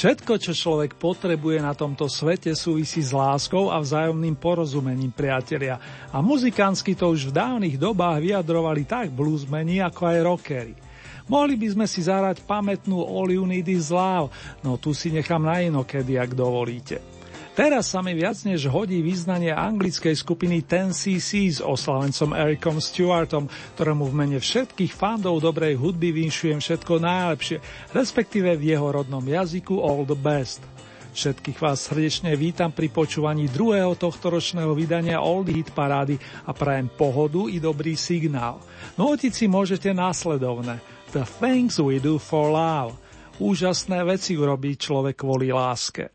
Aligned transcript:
Všetko, 0.00 0.40
čo 0.40 0.56
človek 0.56 0.96
potrebuje 0.96 1.60
na 1.60 1.76
tomto 1.76 2.08
svete, 2.08 2.56
súvisí 2.56 3.04
s 3.04 3.12
láskou 3.12 3.68
a 3.68 3.76
vzájomným 3.76 4.32
porozumením 4.32 5.12
priatelia. 5.12 5.76
A 6.08 6.24
muzikánsky 6.24 6.96
to 6.96 7.12
už 7.12 7.28
v 7.28 7.36
dávnych 7.36 7.76
dobách 7.76 8.24
vyjadrovali 8.24 8.88
tak 8.88 9.12
bluesmeni, 9.12 9.84
ako 9.84 10.00
aj 10.08 10.24
rockery. 10.24 10.72
Mohli 11.28 11.54
by 11.60 11.68
sme 11.76 11.84
si 11.84 12.00
zahrať 12.00 12.40
pamätnú 12.48 12.96
All 12.96 13.28
You 13.28 13.44
Need 13.44 13.68
Is 13.68 13.92
Love, 13.92 14.32
no 14.64 14.80
tu 14.80 14.96
si 14.96 15.12
nechám 15.12 15.44
na 15.44 15.60
inokedy, 15.60 16.16
ak 16.16 16.32
dovolíte. 16.32 17.19
Teraz 17.50 17.90
sa 17.90 17.98
mi 17.98 18.14
viac 18.14 18.38
než 18.46 18.70
hodí 18.70 19.02
význanie 19.02 19.50
anglickej 19.50 20.14
skupiny 20.14 20.62
Ten 20.62 20.94
cc 20.94 21.50
s 21.50 21.58
oslavencom 21.58 22.30
Ericom 22.30 22.78
Stewartom, 22.78 23.50
ktorému 23.74 24.06
v 24.06 24.14
mene 24.14 24.38
všetkých 24.38 24.94
fandov 24.94 25.42
dobrej 25.42 25.74
hudby 25.74 26.14
vinšujem 26.14 26.62
všetko 26.62 27.02
najlepšie, 27.02 27.58
respektíve 27.90 28.54
v 28.54 28.70
jeho 28.70 28.88
rodnom 28.94 29.22
jazyku 29.26 29.82
All 29.82 30.06
the 30.06 30.14
Best. 30.14 30.62
Všetkých 31.10 31.58
vás 31.58 31.90
srdečne 31.90 32.38
vítam 32.38 32.70
pri 32.70 32.86
počúvaní 32.86 33.50
druhého 33.50 33.98
tohto 33.98 34.30
ročného 34.30 34.70
vydania 34.78 35.18
Old 35.18 35.50
Hit 35.50 35.74
Parády 35.74 36.14
a 36.46 36.54
prajem 36.54 36.86
pohodu 36.86 37.50
i 37.50 37.58
dobrý 37.58 37.98
signál. 37.98 38.62
No 38.94 39.18
si 39.18 39.50
môžete 39.50 39.90
následovné. 39.90 40.78
The 41.10 41.26
things 41.26 41.82
we 41.82 41.98
do 41.98 42.22
for 42.22 42.54
love. 42.54 42.94
Úžasné 43.42 44.06
veci 44.06 44.38
urobí 44.38 44.78
človek 44.78 45.18
kvôli 45.18 45.50
láske. 45.50 46.14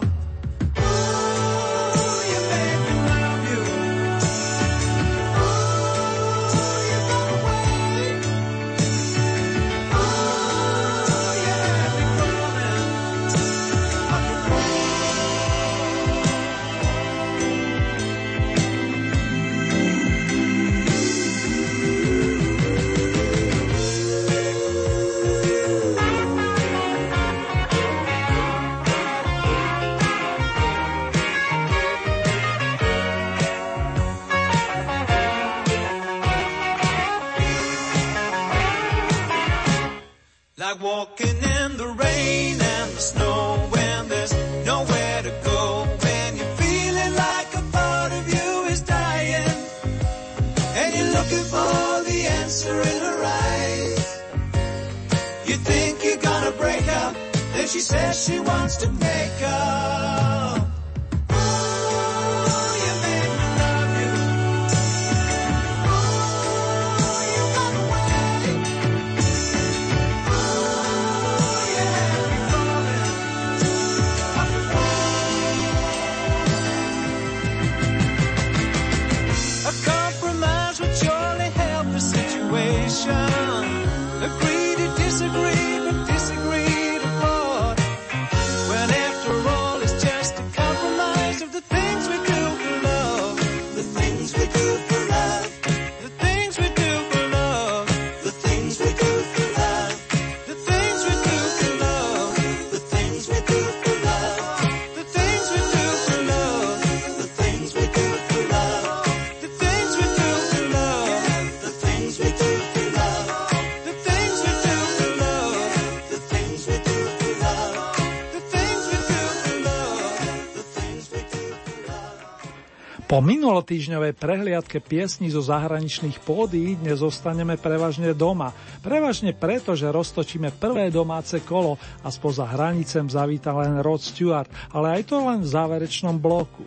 Po 123.11 123.19
minulotýžňovej 123.19 124.15
prehliadke 124.15 124.79
piesní 124.79 125.27
zo 125.27 125.43
zahraničných 125.43 126.23
pódy 126.23 126.79
dnes 126.79 127.03
zostaneme 127.03 127.59
prevažne 127.59 128.15
doma. 128.15 128.55
Prevažne 128.79 129.35
preto, 129.35 129.75
že 129.75 129.91
roztočíme 129.91 130.55
prvé 130.55 130.87
domáce 130.87 131.43
kolo 131.43 131.75
a 131.75 132.07
spoza 132.07 132.47
hranicem 132.47 133.11
zavíta 133.11 133.51
len 133.51 133.83
Rod 133.83 133.99
Stewart, 133.99 134.47
ale 134.71 135.03
aj 135.03 135.11
to 135.11 135.27
len 135.27 135.43
v 135.43 135.51
záverečnom 135.51 136.23
bloku. 136.23 136.63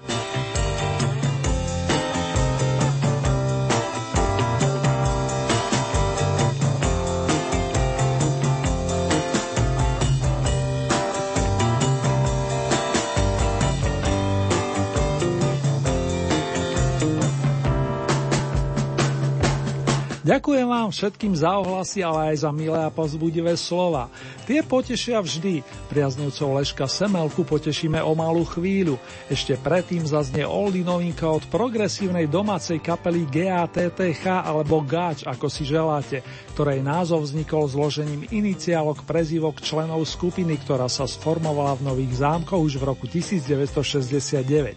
Vám 20.85 20.93
všetkým 20.93 21.33
za 21.33 21.49
ohlasy, 21.65 22.05
ale 22.05 22.37
aj 22.37 22.45
za 22.45 22.53
milé 22.53 22.77
a 22.77 22.93
pozbudivé 22.93 23.57
slova. 23.57 24.13
Tie 24.45 24.61
potešia 24.61 25.17
vždy. 25.17 25.65
Priaznivcov 25.89 26.61
Leška 26.61 26.85
Semelku 26.85 27.41
potešíme 27.41 28.05
o 28.05 28.13
malú 28.13 28.45
chvíľu. 28.45 29.01
Ešte 29.33 29.57
predtým 29.57 30.05
zaznie 30.05 30.45
Oldy 30.45 30.85
novinka 30.85 31.25
od 31.25 31.41
progresívnej 31.49 32.29
domácej 32.29 32.85
kapely 32.85 33.25
GATTH 33.25 34.29
alebo 34.29 34.85
GAČ, 34.85 35.25
ako 35.25 35.49
si 35.49 35.65
želáte, 35.65 36.21
ktorej 36.53 36.85
názov 36.85 37.25
vznikol 37.33 37.65
zložením 37.65 38.29
iniciálok 38.29 39.09
prezývok 39.09 39.65
členov 39.65 40.05
skupiny, 40.05 40.61
ktorá 40.61 40.93
sa 40.93 41.09
sformovala 41.09 41.81
v 41.81 41.97
Nových 41.97 42.21
zámkoch 42.21 42.61
už 42.61 42.77
v 42.77 42.85
roku 42.93 43.09
1969. 43.09 44.77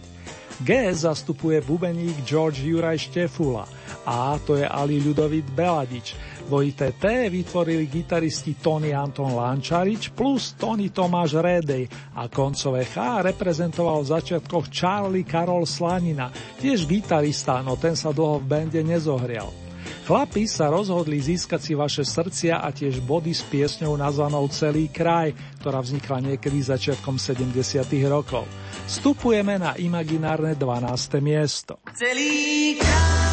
G 0.58 0.90
zastupuje 0.90 1.62
bubeník 1.62 2.26
George 2.26 2.66
Juraj 2.66 2.98
Štefula, 2.98 3.68
A 4.02 4.34
to 4.42 4.58
je 4.58 4.66
Ali 4.66 4.98
Ľudovit 4.98 5.46
Beladič, 5.54 6.18
dvojité 6.48 6.96
T 6.96 7.30
vytvorili 7.30 7.86
gitaristi 7.86 8.56
Tony 8.56 8.90
Anton 8.90 9.36
Lančarič 9.36 10.10
plus 10.16 10.56
Tony 10.56 10.88
Tomáš 10.88 11.38
Redej 11.38 11.86
a 12.16 12.26
koncové 12.26 12.88
H 12.88 13.20
reprezentoval 13.20 14.02
v 14.02 14.10
začiatkoch 14.16 14.66
Charlie 14.72 15.28
Karol 15.28 15.68
Slanina, 15.68 16.32
tiež 16.58 16.88
gitarista, 16.88 17.60
no 17.60 17.76
ten 17.76 17.92
sa 17.94 18.10
dlho 18.10 18.40
v 18.40 18.48
bende 18.48 18.80
nezohrial. 18.80 19.67
Chlapi 20.08 20.48
sa 20.48 20.72
rozhodli 20.72 21.20
získať 21.20 21.60
si 21.60 21.76
vaše 21.76 22.00
srdcia 22.00 22.64
a 22.64 22.72
tiež 22.72 23.04
body 23.04 23.36
s 23.36 23.44
piesňou 23.44 23.92
nazvanou 24.00 24.48
Celý 24.48 24.88
kraj, 24.88 25.36
ktorá 25.60 25.84
vznikla 25.84 26.32
niekedy 26.32 26.64
začiatkom 26.64 27.20
70. 27.20 27.52
rokov. 28.08 28.48
Vstupujeme 28.88 29.60
na 29.60 29.76
imaginárne 29.76 30.56
12. 30.56 31.20
miesto. 31.20 31.76
Celý 31.92 32.80
kraj 32.80 33.27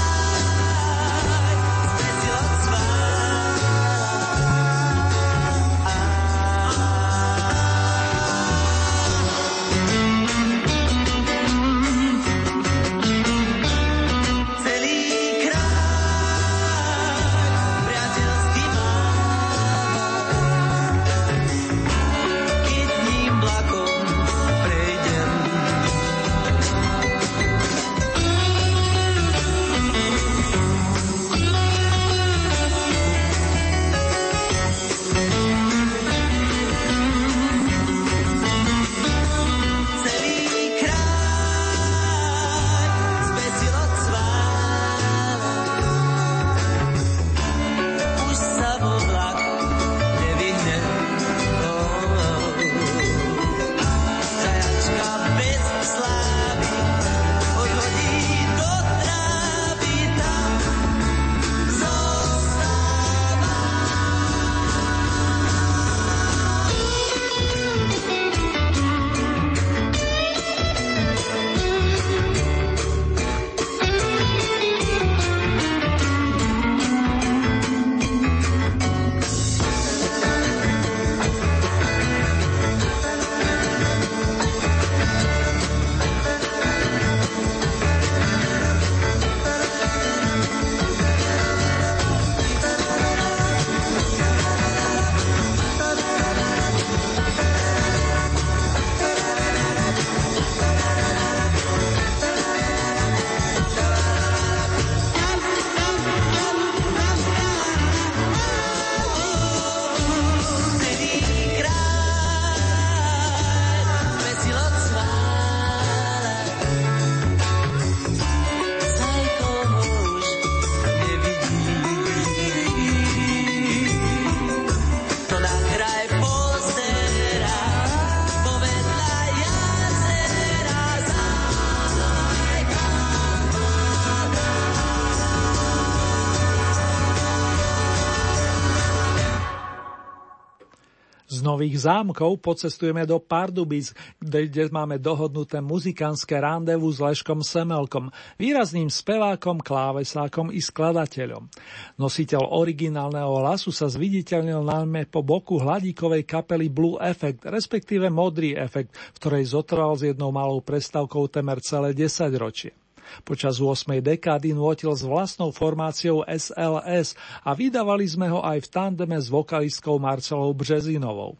Nových 141.55 141.87
zámkov 141.87 142.43
pocestujeme 142.43 143.07
do 143.07 143.15
Pardubic, 143.15 143.95
kde, 144.19 144.51
kde 144.51 144.67
máme 144.75 144.99
dohodnuté 144.99 145.63
muzikánske 145.63 146.35
randevu 146.35 146.91
s 146.91 146.99
Leškom 146.99 147.39
Semelkom, 147.39 148.11
výrazným 148.35 148.91
spevákom, 148.91 149.63
klávesákom 149.63 150.51
i 150.51 150.59
skladateľom. 150.59 151.47
Nositeľ 151.95 152.43
originálneho 152.43 153.39
hlasu 153.39 153.71
sa 153.71 153.87
zviditeľnil 153.87 154.67
najmä 154.67 155.07
po 155.07 155.23
boku 155.23 155.55
hladíkovej 155.55 156.27
kapely 156.27 156.67
Blue 156.67 156.99
Effect, 156.99 157.47
respektíve 157.47 158.11
Modrý 158.11 158.59
efekt, 158.59 158.91
v 159.15 159.17
ktorej 159.23 159.55
zotrval 159.55 159.95
s 159.95 160.11
jednou 160.11 160.35
malou 160.35 160.59
prestavkou 160.59 161.31
temer 161.31 161.63
celé 161.63 161.95
10 161.95 162.35
ročie. 162.35 162.75
Počas 163.23 163.61
8. 163.61 164.01
dekády 164.01 164.53
nôtil 164.53 164.93
s 164.93 165.05
vlastnou 165.05 165.49
formáciou 165.51 166.25
SLS 166.27 167.17
a 167.45 167.51
vydávali 167.55 168.05
sme 168.05 168.29
ho 168.29 168.41
aj 168.41 168.65
v 168.65 168.71
tandeme 168.71 169.17
s 169.17 169.31
vokalistkou 169.31 169.97
Marcelou 169.97 170.53
Březinovou. 170.53 171.37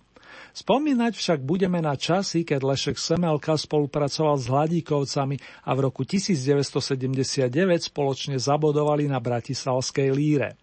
Spomínať 0.55 1.19
však 1.19 1.39
budeme 1.43 1.84
na 1.84 2.00
časy, 2.00 2.48
keď 2.48 2.63
Lešek 2.63 2.95
Semelka 2.95 3.60
spolupracoval 3.60 4.39
s 4.39 4.48
Hladíkovcami 4.48 5.36
a 5.67 5.72
v 5.75 5.79
roku 5.84 6.07
1979 6.07 7.51
spoločne 7.91 8.39
zabodovali 8.39 9.12
na 9.12 9.19
Bratislavskej 9.19 10.15
líre. 10.15 10.55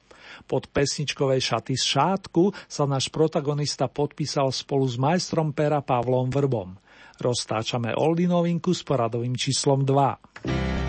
Pod 0.49 0.65
pesničkovej 0.73 1.45
šaty 1.45 1.77
z 1.77 1.85
šátku 1.85 2.57
sa 2.65 2.89
náš 2.89 3.13
protagonista 3.13 3.85
podpísal 3.85 4.49
spolu 4.49 4.89
s 4.89 4.97
majstrom 4.97 5.53
pera 5.53 5.85
Pavlom 5.85 6.33
Vrbom. 6.33 6.73
Roztáčame 7.21 7.93
Oldy 7.93 8.25
novinku 8.25 8.73
s 8.73 8.81
poradovým 8.81 9.37
číslom 9.37 9.85
2. 9.85 10.82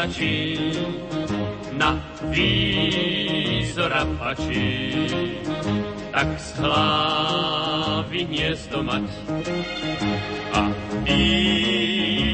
mi 0.00 0.06
nestačí, 0.06 0.36
na 1.72 2.00
výzora 2.32 4.06
pačí. 4.18 4.96
Tak 6.10 6.28
z 6.40 6.48
hlavy 6.58 8.20
hniezdo 8.26 8.82
mať 8.82 9.06
a 10.52 10.62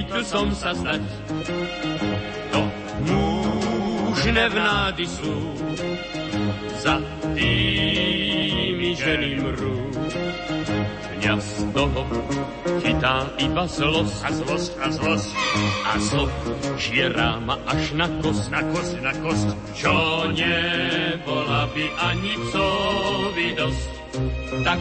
tu 0.08 0.20
som 0.24 0.48
sa 0.54 0.72
zdať. 0.72 1.02
To 2.56 2.60
mužné 3.04 4.48
vnády 4.48 5.04
sú, 5.04 5.36
za 6.80 6.96
tými 7.36 8.96
ženy 8.96 9.44
mrú. 9.44 9.95
Mňa 11.26 11.42
z 11.42 11.74
toho 11.74 12.02
chytá 12.78 13.26
iba 13.42 13.66
zlosť 13.66 14.14
a 14.22 14.30
zlosť 14.30 14.72
a 14.78 14.86
zlosť 14.94 15.30
a 15.82 15.92
zlo 15.98 16.24
žiera 16.78 17.42
ma 17.42 17.58
až 17.66 17.98
na 17.98 18.06
kost, 18.22 18.46
na 18.46 18.62
kost, 18.70 18.94
na 19.02 19.10
kost, 19.26 19.50
čo 19.74 19.90
nebola 20.30 21.66
by 21.74 21.82
ani 21.98 22.30
psovi 22.46 23.58
dosť. 23.58 23.90
Tak 24.62 24.78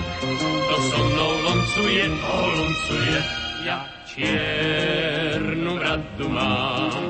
to 0.69 0.75
so 0.85 0.99
mnou 1.01 1.33
loncuje, 1.49 2.05
oloncuje, 2.13 3.17
ja 3.65 3.81
čiernu 4.05 5.81
radu 5.81 6.29
mám 6.29 7.05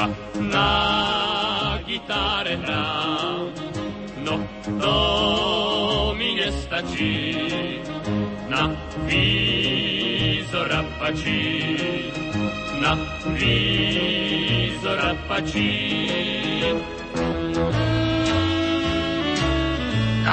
a 0.00 0.02
na 0.48 0.72
gitare 1.84 2.56
hrám. 2.56 3.52
No 4.24 4.40
to 4.80 4.96
mi 6.16 6.40
nestačí, 6.40 7.36
na 8.50 8.66
výzora 9.06 10.82
pačí, 10.98 11.78
na 12.82 12.98
výzora 13.38 15.14
pačí. 15.30 15.70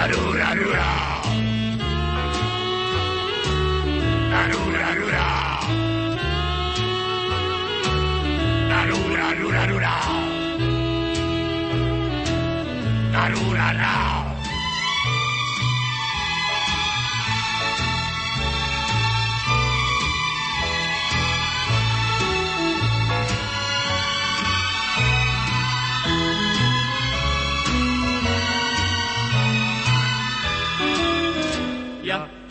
Arura, 0.02 0.50
rura. 0.58 0.92
Arura, 4.42 4.88
rura. 4.98 5.28
Arura, 8.80 9.28
rura, 9.40 9.64
rura. 9.70 9.96
Arura, 13.14 13.68
rura. 13.78 14.27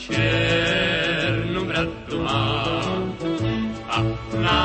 Ja 0.07 0.15
čiernu 0.15 1.67
bratu 1.67 2.23
mám 2.23 3.11
a 3.91 3.99
na 4.39 4.63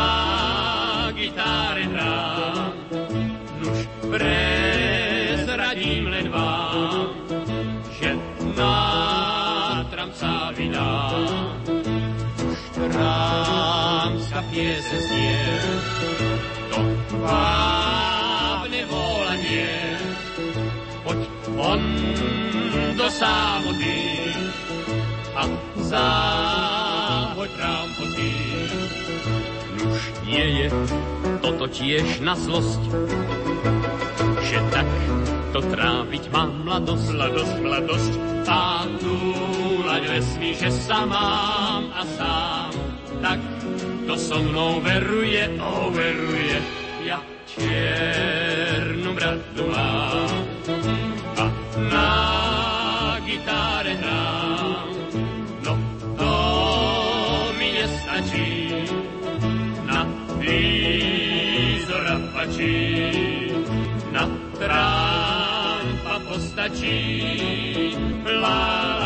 gitare 1.18 1.90
hrám. 1.90 2.74
Nuž 3.58 3.90
prezradím 4.06 6.14
len 6.14 6.30
vám, 6.30 7.10
že 7.98 8.14
nátram 8.54 10.14
sa 10.14 10.54
vydám. 10.54 11.58
Už 12.46 12.60
trámska 12.78 14.46
piese 14.54 14.98
znie, 15.10 15.42
to 16.70 16.86
vábne 17.18 18.86
volanie. 18.86 19.74
Poď 21.02 21.20
von 21.58 21.82
do 22.94 23.10
sámoty, 25.92 26.72
a 26.72 27.32
záhoď 27.32 27.52
trámpoty. 27.60 28.32
Nuž 29.82 30.02
nie 30.24 30.46
je 30.64 30.68
toto 31.44 31.66
tiež 31.68 32.08
na 32.24 32.34
zlosť, 32.40 32.82
že 34.48 34.60
tak 34.72 34.88
to 35.52 35.60
tráviť 35.60 36.24
mám 36.32 36.52
mladosť, 36.64 37.08
mladosť, 37.12 37.56
mladosť. 37.60 38.14
A 38.52 38.84
túlať 39.00 40.04
vesmí, 40.12 40.52
že 40.56 40.68
sa 40.72 41.08
mám 41.08 41.88
a 41.96 42.04
sám, 42.20 42.72
tak 43.24 43.40
to 44.08 44.14
so 44.20 44.44
mnou 44.44 44.84
veruje, 44.84 45.56
overuje. 45.56 46.60
Ja 47.08 47.20
čiernu 47.48 49.16
bradu 49.16 49.64
mám 49.72 50.31
postačí, 62.52 63.52
na 64.12 64.28
trámpa 64.60 66.20
postačí, 66.28 67.96
lá, 68.42 69.01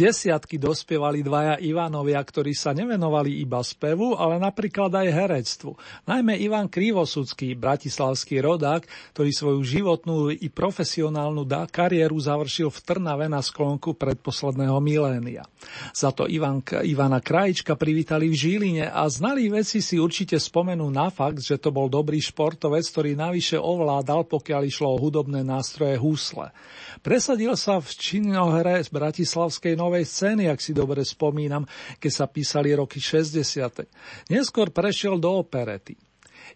desiatky 0.00 0.56
dospievali 0.56 1.20
dvaja 1.20 1.60
Ivanovia, 1.60 2.24
ktorí 2.24 2.56
sa 2.56 2.72
nevenovali 2.72 3.44
iba 3.44 3.60
spevu, 3.60 4.16
ale 4.16 4.40
napríklad 4.40 4.88
aj 4.88 5.08
herectvu. 5.12 5.76
Najmä 6.08 6.40
Ivan 6.40 6.72
Krivosudský, 6.72 7.52
bratislavský 7.52 8.40
rodák, 8.40 8.88
ktorý 9.12 9.28
svoju 9.28 9.60
životnú 9.60 10.32
i 10.32 10.48
profesionálnu 10.48 11.44
kariéru 11.68 12.16
završil 12.16 12.72
v 12.72 12.78
Trnave 12.80 13.28
na 13.28 13.44
sklonku 13.44 13.92
predposledného 13.92 14.80
milénia. 14.80 15.44
Za 15.92 16.16
to 16.16 16.24
Ivan, 16.24 16.64
Ivana 16.64 17.20
Krajička 17.20 17.76
privítali 17.76 18.32
v 18.32 18.38
Žiline 18.38 18.86
a 18.88 19.04
znalí 19.12 19.52
veci 19.52 19.84
si 19.84 20.00
určite 20.00 20.40
spomenú 20.40 20.88
na 20.88 21.12
fakt, 21.12 21.44
že 21.44 21.60
to 21.60 21.68
bol 21.68 21.92
dobrý 21.92 22.22
športovec, 22.22 22.86
ktorý 22.88 23.18
navyše 23.18 23.60
ovládal, 23.60 24.24
pokiaľ 24.24 24.62
išlo 24.64 24.96
o 24.96 25.00
hudobné 25.02 25.44
nástroje 25.44 26.00
húsle. 26.00 26.54
Presadil 27.02 27.58
sa 27.58 27.82
v 27.82 27.90
činohre 27.90 28.78
z 28.80 28.88
bratislavskej 28.94 29.74
novej 29.74 29.89
scény, 30.06 30.46
ak 30.46 30.62
si 30.62 30.70
dobre 30.70 31.02
spomínam, 31.02 31.66
keď 31.98 32.12
sa 32.14 32.26
písali 32.30 32.70
roky 32.70 33.02
60. 33.02 34.30
Neskôr 34.30 34.70
prešiel 34.70 35.18
do 35.18 35.34
operety. 35.34 35.98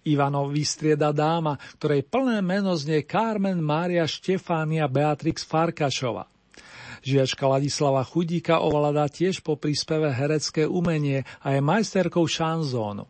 Ivanov 0.05 0.53
vystrieda 0.53 1.11
dáma, 1.11 1.57
ktorej 1.79 2.05
plné 2.07 2.45
meno 2.45 2.75
znie 2.77 3.07
Carmen 3.09 3.59
Mária 3.59 4.05
Štefánia 4.05 4.85
Beatrix 4.87 5.47
Farkašova. 5.47 6.29
Žiačka 7.05 7.45
Ladislava 7.45 8.01
Chudíka 8.01 8.65
ovláda 8.65 9.05
tiež 9.13 9.45
po 9.45 9.61
príspeve 9.61 10.09
herecké 10.09 10.65
umenie 10.65 11.29
a 11.45 11.53
je 11.53 11.61
majsterkou 11.61 12.25
šanzónu. 12.25 13.05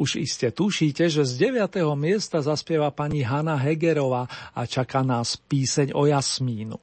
Už 0.00 0.20
iste 0.20 0.48
tušíte, 0.52 1.08
že 1.12 1.24
z 1.24 1.52
9. 1.52 1.80
miesta 1.96 2.40
zaspieva 2.40 2.88
pani 2.92 3.20
Hanna 3.20 3.56
Hegerová 3.56 4.28
a 4.56 4.64
čaká 4.64 5.04
nás 5.04 5.36
píseň 5.36 5.92
o 5.96 6.08
Jasmínu. 6.08 6.76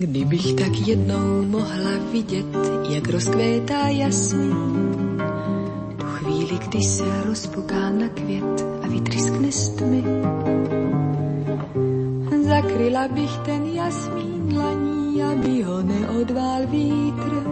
Kdybych 0.00 0.54
tak 0.54 0.88
jednou 0.88 1.44
mohla 1.44 1.90
vidět, 2.12 2.46
jak 2.88 3.08
rozkvétá 3.08 3.88
jasmín, 3.88 5.20
tu 5.96 6.06
chvíli, 6.06 6.58
kdy 6.68 6.82
se 6.82 7.04
rozpuká 7.24 7.90
na 7.90 8.08
květ 8.08 8.64
a 8.82 8.86
vytryskne 8.88 9.52
z 9.52 9.68
tmy, 9.68 10.04
zakryla 12.42 13.08
bych 13.08 13.36
ten 13.44 13.64
jasmín 13.64 14.48
dlaní, 14.48 15.22
aby 15.22 15.62
ho 15.62 15.82
neodvál 15.82 16.66
vítr, 16.66 17.44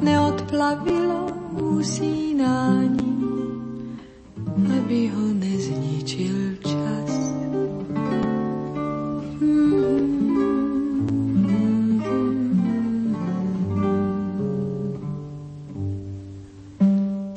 neodplavilo 0.00 1.26
usínání, 1.60 3.16
aby 4.78 5.08
ho 5.08 5.26
nezničil 5.32 6.56
čas. 6.60 7.21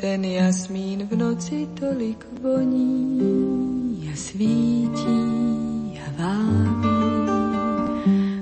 Ten 0.06 0.22
jasmín 0.26 1.08
v 1.10 1.18
noci 1.18 1.66
tolik 1.74 2.26
voní 2.42 4.10
a 4.14 4.16
svítí 4.16 5.26
a 5.98 6.08
vábí 6.22 7.02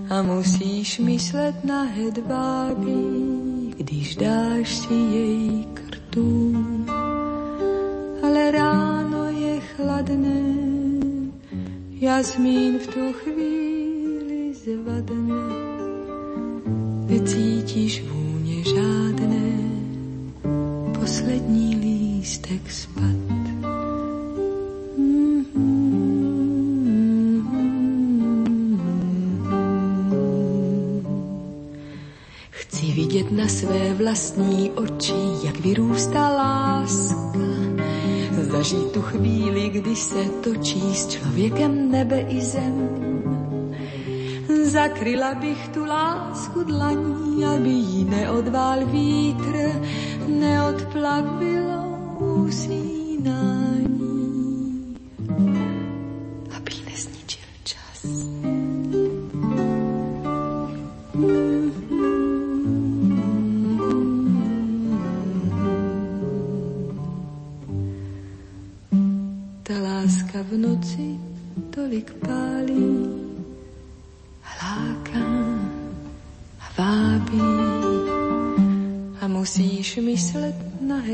a 0.09 0.21
musíš 0.21 0.99
myslet 0.99 1.63
na 1.63 1.83
hedvábí 1.83 3.43
když 3.77 4.15
dáš 4.15 4.75
si 4.75 4.93
jej 4.93 5.65
krtu. 5.73 6.53
Ale 8.23 8.51
ráno 8.51 9.23
je 9.23 9.59
chladné, 9.59 10.43
jasmín 11.89 12.79
v 12.79 12.87
tu 12.87 13.13
chvíli 13.13 14.53
zvadne. 14.53 15.43
Necítíš 17.07 18.03
vůně 18.03 18.63
žádné, 18.63 19.72
poslední 21.03 21.75
lístek 21.75 22.71
spad. 22.71 23.43
vidět 32.95 33.31
na 33.31 33.47
své 33.47 33.93
vlastní 33.93 34.71
oči, 34.71 35.13
jak 35.43 35.59
vyrůstá 35.59 36.29
láska. 36.29 37.39
Zažít 38.31 38.91
tu 38.91 39.01
chvíli, 39.01 39.69
kdy 39.69 39.95
se 39.95 40.25
točí 40.43 40.95
s 40.95 41.07
člověkem 41.07 41.91
nebe 41.91 42.19
i 42.19 42.41
zem. 42.41 43.22
Zakryla 44.73 45.35
bych 45.35 45.67
tu 45.67 45.85
lásku 45.85 46.63
dlaní, 46.63 47.45
aby 47.45 47.69
jí 47.69 48.03
neodvál 48.03 48.85
vítr, 48.85 49.81
neodplavilo 50.27 51.83
v 52.45 52.51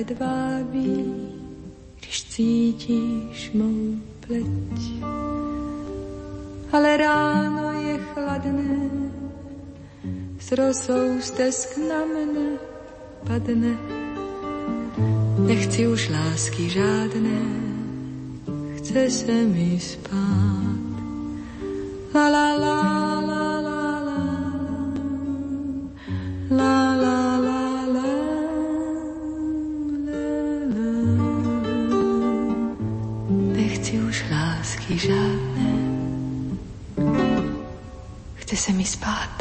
hedvábí, 0.10 1.06
když 2.00 2.24
cítíš 2.24 3.52
mou 3.54 3.96
pleť. 4.26 4.82
Ale 6.72 6.98
ráno 6.98 7.82
je 7.82 7.98
chladné, 8.14 8.90
s 10.40 10.52
rosou 10.52 11.22
stesk 11.22 11.78
na 11.78 12.06
mne 12.06 12.58
padne. 13.28 13.74
Nechci 15.46 15.88
už 15.88 16.10
lásky 16.10 16.70
žádné, 16.70 17.42
chce 18.78 19.10
se 19.10 19.38
mi 19.46 19.80
spát. 19.80 20.90
La 22.14 22.26
la 22.30 22.58
la 22.58 22.82
la 23.22 23.62
la 23.62 23.86
la 24.10 24.22
la 26.50 26.96
la 26.98 27.19
se 38.60 38.74
mi. 38.74 39.39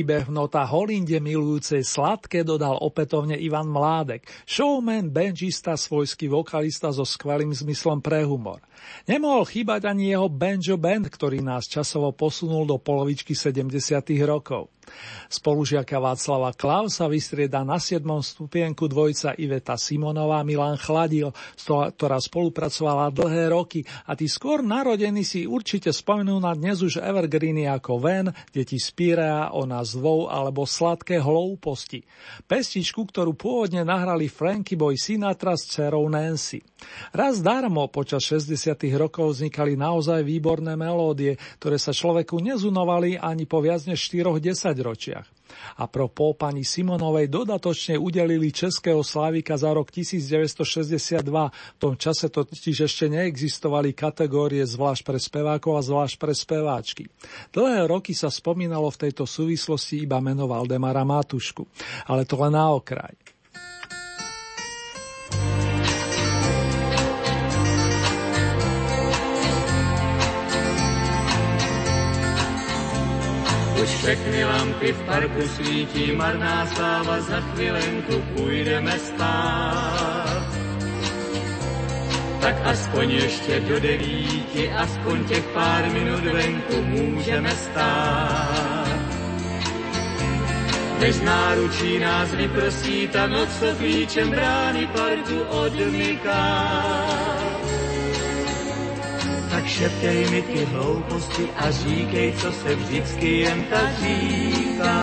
Príbeh 0.00 0.32
v 0.32 0.32
nota 0.32 0.64
Holinde 0.64 1.20
milujúcej 1.20 1.84
sladké 1.84 2.40
dodal 2.40 2.72
opätovne 2.80 3.36
Ivan 3.36 3.68
Mládek, 3.68 4.24
showman, 4.48 5.12
benžista, 5.12 5.76
svojský 5.76 6.24
vokalista 6.24 6.88
so 6.88 7.04
skvelým 7.04 7.52
zmyslom 7.52 8.00
pre 8.00 8.24
humor. 8.24 8.64
Nemohol 9.04 9.44
chýbať 9.44 9.92
ani 9.92 10.16
jeho 10.16 10.32
banjo 10.32 10.80
band, 10.80 11.12
ktorý 11.12 11.44
nás 11.44 11.68
časovo 11.68 12.16
posunul 12.16 12.64
do 12.64 12.80
polovičky 12.80 13.36
70. 13.36 13.76
rokov. 14.24 14.72
Spolužiaka 15.26 15.98
Václava 15.98 16.54
Klausa 16.54 17.10
vystrieda 17.10 17.66
na 17.66 17.76
7. 17.76 18.02
stupienku 18.20 18.86
dvojca 18.86 19.34
Iveta 19.34 19.74
Simonová 19.74 20.46
Milan 20.46 20.78
Chladil, 20.78 21.34
ktorá 21.58 22.18
spolupracovala 22.22 23.10
dlhé 23.10 23.50
roky 23.50 23.80
a 24.06 24.14
tí 24.14 24.30
skôr 24.30 24.62
narodení 24.62 25.26
si 25.26 25.44
určite 25.44 25.90
spomenú 25.90 26.38
na 26.38 26.54
dnes 26.54 26.80
už 26.80 27.02
evergreeny 27.02 27.66
ako 27.66 27.98
Ven, 27.98 28.26
Deti 28.54 28.78
Spirea, 28.78 29.52
O 29.56 29.66
nás 29.66 29.98
alebo 29.98 30.62
Sladké 30.64 31.18
hlouposti. 31.18 32.06
Pestičku, 32.46 33.04
ktorú 33.10 33.34
pôvodne 33.34 33.82
nahrali 33.82 34.30
Frankie 34.30 34.78
Boy 34.78 34.94
Sinatra 34.94 35.58
s 35.58 35.66
dcerou 35.66 36.06
Nancy. 36.06 36.69
Raz 37.10 37.42
darmo 37.42 37.90
počas 37.90 38.22
60. 38.26 38.76
rokov 38.94 39.34
vznikali 39.34 39.74
naozaj 39.74 40.22
výborné 40.22 40.78
melódie, 40.78 41.36
ktoré 41.58 41.76
sa 41.76 41.90
človeku 41.90 42.38
nezunovali 42.38 43.18
ani 43.18 43.44
po 43.44 43.58
viac 43.58 43.84
než 43.84 43.98
4 44.10 44.38
desaťročiach. 44.38 45.26
A 45.82 45.90
pro 45.90 46.06
po 46.06 46.30
pani 46.38 46.62
Simonovej 46.62 47.26
dodatočne 47.26 47.98
udelili 47.98 48.54
Českého 48.54 49.02
Slávika 49.02 49.58
za 49.58 49.74
rok 49.74 49.90
1962. 49.90 51.26
V 51.26 51.78
tom 51.82 51.98
čase 51.98 52.30
totiž 52.30 52.86
ešte 52.86 53.10
neexistovali 53.10 53.90
kategórie 53.90 54.62
zvlášť 54.62 55.02
pre 55.02 55.18
spevákov 55.18 55.72
a 55.74 55.82
zvlášť 55.82 56.16
pre 56.22 56.32
speváčky. 56.32 57.04
Dlhé 57.50 57.90
roky 57.90 58.14
sa 58.14 58.30
spomínalo 58.30 58.86
v 58.94 59.10
tejto 59.10 59.26
súvislosti 59.26 60.06
iba 60.06 60.22
meno 60.22 60.46
Valdemara 60.46 61.02
Matušku, 61.02 61.66
ale 62.06 62.22
to 62.22 62.38
len 62.38 62.54
na 62.54 62.70
okraj. 62.70 63.29
Všechny 74.10 74.44
lampy 74.44 74.92
v 74.92 75.02
parku 75.06 75.42
svítí, 75.48 76.12
marná 76.12 76.66
sláva, 76.66 77.20
za 77.20 77.40
chvilenku 77.40 78.22
půjdeme 78.34 78.98
spát. 78.98 80.46
Tak 82.40 82.66
aspoň 82.66 83.10
ještě 83.10 83.60
do 83.60 83.80
devíti, 83.80 84.70
aspoň 84.70 85.24
těch 85.24 85.44
pár 85.54 85.90
minut 85.90 86.24
venku 86.24 86.82
můžeme 86.82 87.50
stát. 87.50 88.88
Než 91.00 91.20
náručí 91.20 91.98
nás 91.98 92.34
vyprosí 92.34 93.08
ta 93.08 93.26
noc, 93.26 93.48
co 93.58 93.66
klíčem 93.78 94.30
brány 94.30 94.86
parku 94.86 95.38
odmyká 95.40 96.70
tak 99.50 99.66
šeptej 99.66 100.30
mi 100.30 100.42
ty 100.42 100.64
hlouposti 100.64 101.44
a 101.56 101.70
říkej, 101.70 102.32
co 102.38 102.52
se 102.52 102.74
vždycky 102.74 103.28
jen 103.36 103.64
tak 103.70 103.90
říká. 103.98 104.96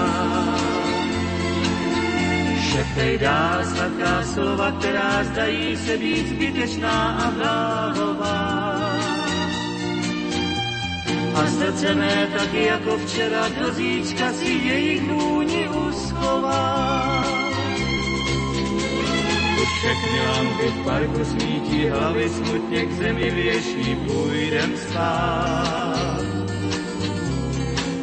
Šeptej 2.72 3.18
dál 3.18 3.66
sladká 3.66 4.24
slova, 4.24 4.72
která 4.72 5.24
zdají 5.24 5.78
se 5.78 5.98
být 5.98 6.28
zbytečná 6.28 7.18
a 7.24 7.32
bláhová. 7.32 8.68
A 11.36 11.48
srdce 11.48 11.96
mé 11.96 12.28
taky 12.38 12.64
jako 12.64 12.98
včera 12.98 13.50
do 13.50 13.74
říčka 13.74 14.34
si 14.34 14.50
jejich 14.50 15.04
vůni 15.04 15.70
uschová 15.70 17.47
všechny 19.66 20.20
lampy 20.28 20.68
v 20.68 20.84
parku 20.84 21.26
svítí, 21.26 21.90
hlavy 21.90 22.30
smutně 22.30 22.86
k 22.86 22.92
zemi 22.92 23.30
věší, 23.30 23.96
půjdem 23.96 24.78
spát. 24.78 26.22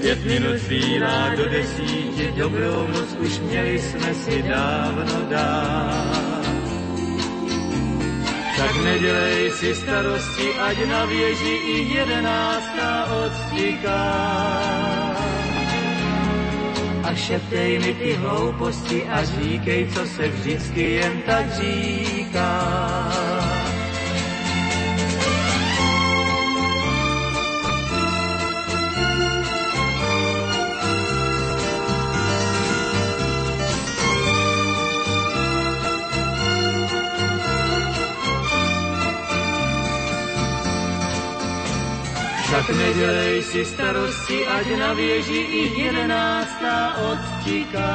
Pět 0.01 0.25
minut 0.25 0.57
zbývá 0.57 1.29
do 1.37 1.49
desíti, 1.49 2.33
dobrou 2.37 2.87
noc 2.87 3.17
už 3.19 3.39
měli 3.39 3.79
jsme 3.79 4.15
si 4.15 4.43
dávno 4.43 5.23
dát. 5.31 6.45
Tak 8.57 8.85
nedělej 8.85 9.51
si 9.51 9.75
starosti, 9.75 10.55
ať 10.55 10.87
na 10.87 11.05
věži 11.05 11.55
i 11.65 11.95
jedenáctá 11.95 13.07
odstiká 13.27 15.04
a 17.05 17.15
šeptej 17.15 17.79
mi 17.79 17.95
ty 17.95 18.13
hlouposti 18.13 19.05
a 19.05 19.25
říkej, 19.25 19.89
co 19.95 20.07
se 20.07 20.29
vždycky 20.29 20.83
jen 20.91 21.23
tak 21.27 21.47
říká. 21.53 23.34
Tak 42.55 42.71
nedělej 42.71 43.43
si 43.43 43.65
starosti, 43.65 44.47
ať 44.47 44.79
na 44.79 44.93
věži 44.93 45.43
i 45.43 45.81
jedenáctá 45.83 46.95
odtiká. 47.11 47.95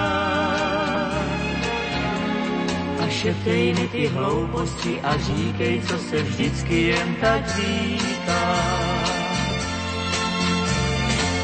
A 3.00 3.08
šeptej 3.08 3.74
mi 3.74 3.88
ty 3.88 4.08
hlouposti 4.08 5.00
a 5.02 5.18
říkej, 5.18 5.82
co 5.88 5.98
se 5.98 6.24
vždycky 6.24 6.82
jen 6.82 7.16
tak 7.22 7.48
říká. 7.56 8.44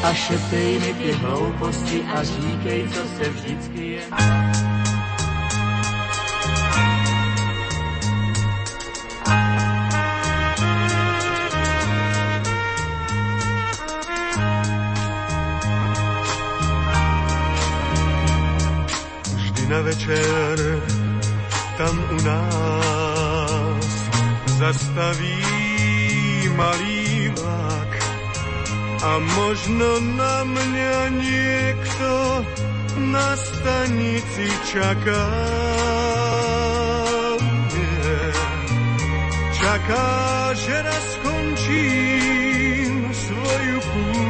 A 0.04 0.14
šeptej 0.14 0.78
mi 0.78 0.94
ty 0.94 1.12
hlouposti 1.12 2.04
a 2.14 2.22
říkej, 2.22 2.88
co 2.88 3.00
se 3.16 3.30
vždycky 3.30 3.82
jen 3.92 4.10
tak 4.10 4.75
večer 19.86 20.58
tam 21.78 21.96
u 22.10 22.18
nás 22.26 23.86
zastaví 24.58 25.42
malý 26.56 27.30
vlak 27.38 27.92
a 29.02 29.12
možno 29.38 30.00
na 30.18 30.42
mňa 30.42 30.98
niekto 31.22 32.10
na 33.14 33.36
stanici 33.38 34.50
čaká. 34.74 35.26
Yeah. 37.70 38.34
Čaká, 39.54 40.08
že 40.58 40.74
raz 40.82 41.04
skončím 41.14 42.90
svoju 43.14 43.78
púť. 43.86 44.25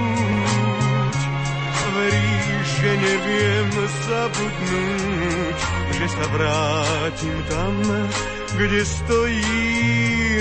Že 2.86 2.94
neviem 3.02 3.70
zabudnúť, 4.06 5.58
že 5.90 6.06
sa 6.06 6.24
vrátim 6.30 7.38
tam, 7.50 7.74
kde 8.62 8.80
stojí 8.86 9.66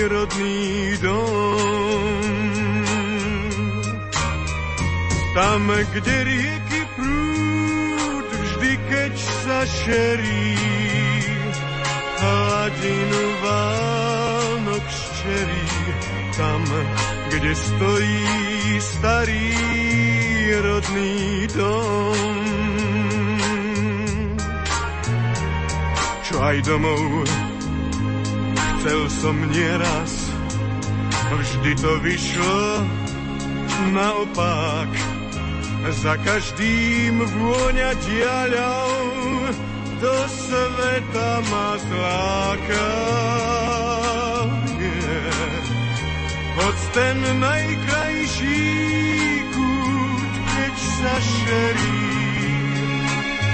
rodný 0.06 0.94
dom. 1.02 2.22
Tam, 5.34 5.66
kde 5.90 6.16
rieky 6.22 6.80
prúd 6.94 8.28
vždy, 8.30 8.72
keď 8.94 9.12
sa 9.42 9.58
šerí, 9.66 10.54
hladinu 12.22 13.22
Vánok 13.42 14.86
ščerí, 14.86 15.66
tam, 16.38 16.62
kde 17.26 17.52
stojí 17.58 18.22
starý 18.78 20.05
rodný 20.52 21.46
dom. 21.54 22.18
Čo 26.26 26.34
aj 26.42 26.56
domov 26.66 27.26
chcel 28.86 29.00
som 29.10 29.36
nieraz, 29.50 30.12
vždy 31.26 31.72
to 31.74 31.92
vyšlo 32.06 32.86
naopak. 33.90 34.90
Za 35.86 36.18
každým 36.18 37.22
vôňa 37.22 37.94
diaľou 37.94 38.90
do 40.02 40.16
sveta 40.26 41.30
ma 41.46 41.70
zláka. 41.78 42.90
Yeah. 44.82 45.66
Hoď 46.58 46.78
ten 46.90 47.18
najkrajší 47.38 49.05
sa 50.96 51.14
šerí, 51.20 52.00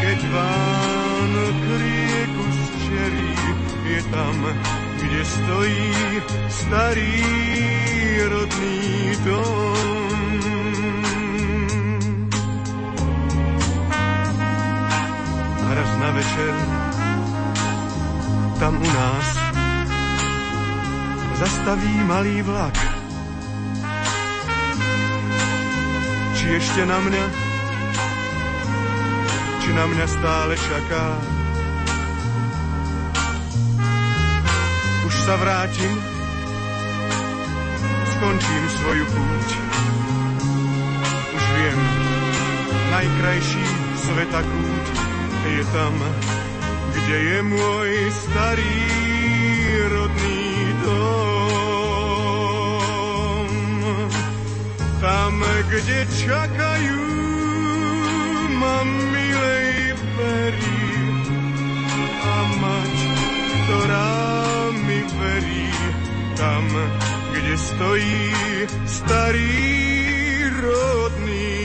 keď 0.03 0.19
Vánok 0.31 1.59
rieku 1.83 2.47
zčerí, 2.55 3.35
je 3.91 4.01
tam, 4.15 4.37
kde 5.03 5.21
stojí 5.27 5.91
starý 6.49 7.19
rodný 8.31 8.81
dom. 9.27 9.93
na 16.03 16.11
večer 16.11 16.55
tam 18.59 18.75
u 18.75 18.91
nás 18.91 19.27
zastaví 21.39 21.95
malý 22.07 22.43
vlak. 22.43 22.92
Či 26.43 26.59
ešte 26.59 26.83
na 26.91 26.99
mňa, 26.99 27.25
či 29.63 29.71
na 29.79 29.85
mňa 29.87 30.07
stále 30.11 30.59
čaká. 30.59 31.07
Už 35.07 35.15
sa 35.23 35.39
vrátim, 35.39 35.93
skončím 38.11 38.65
svoju 38.75 39.05
púť. 39.07 39.49
Už 41.31 41.45
viem, 41.63 41.81
najkrajší 42.91 43.67
sveta 44.03 44.43
kút 44.43 44.87
je 45.47 45.63
tam, 45.71 45.95
kde 46.91 47.19
je 47.23 47.39
môj 47.47 47.91
starý 48.19 48.79
rodný 49.95 50.43
dom. 50.83 51.32
Tam, 55.03 55.35
kde 55.67 56.07
čakajú 56.15 57.03
ma 58.55 58.87
milej 58.87 59.99
perí 60.15 60.87
a 62.23 62.37
mať, 62.63 62.95
ktorá 63.67 64.15
mi 64.87 65.03
verí. 65.19 65.67
Tam, 66.39 66.63
kde 67.35 67.55
stojí 67.59 68.23
starý 68.87 69.59
rodný 70.63 71.62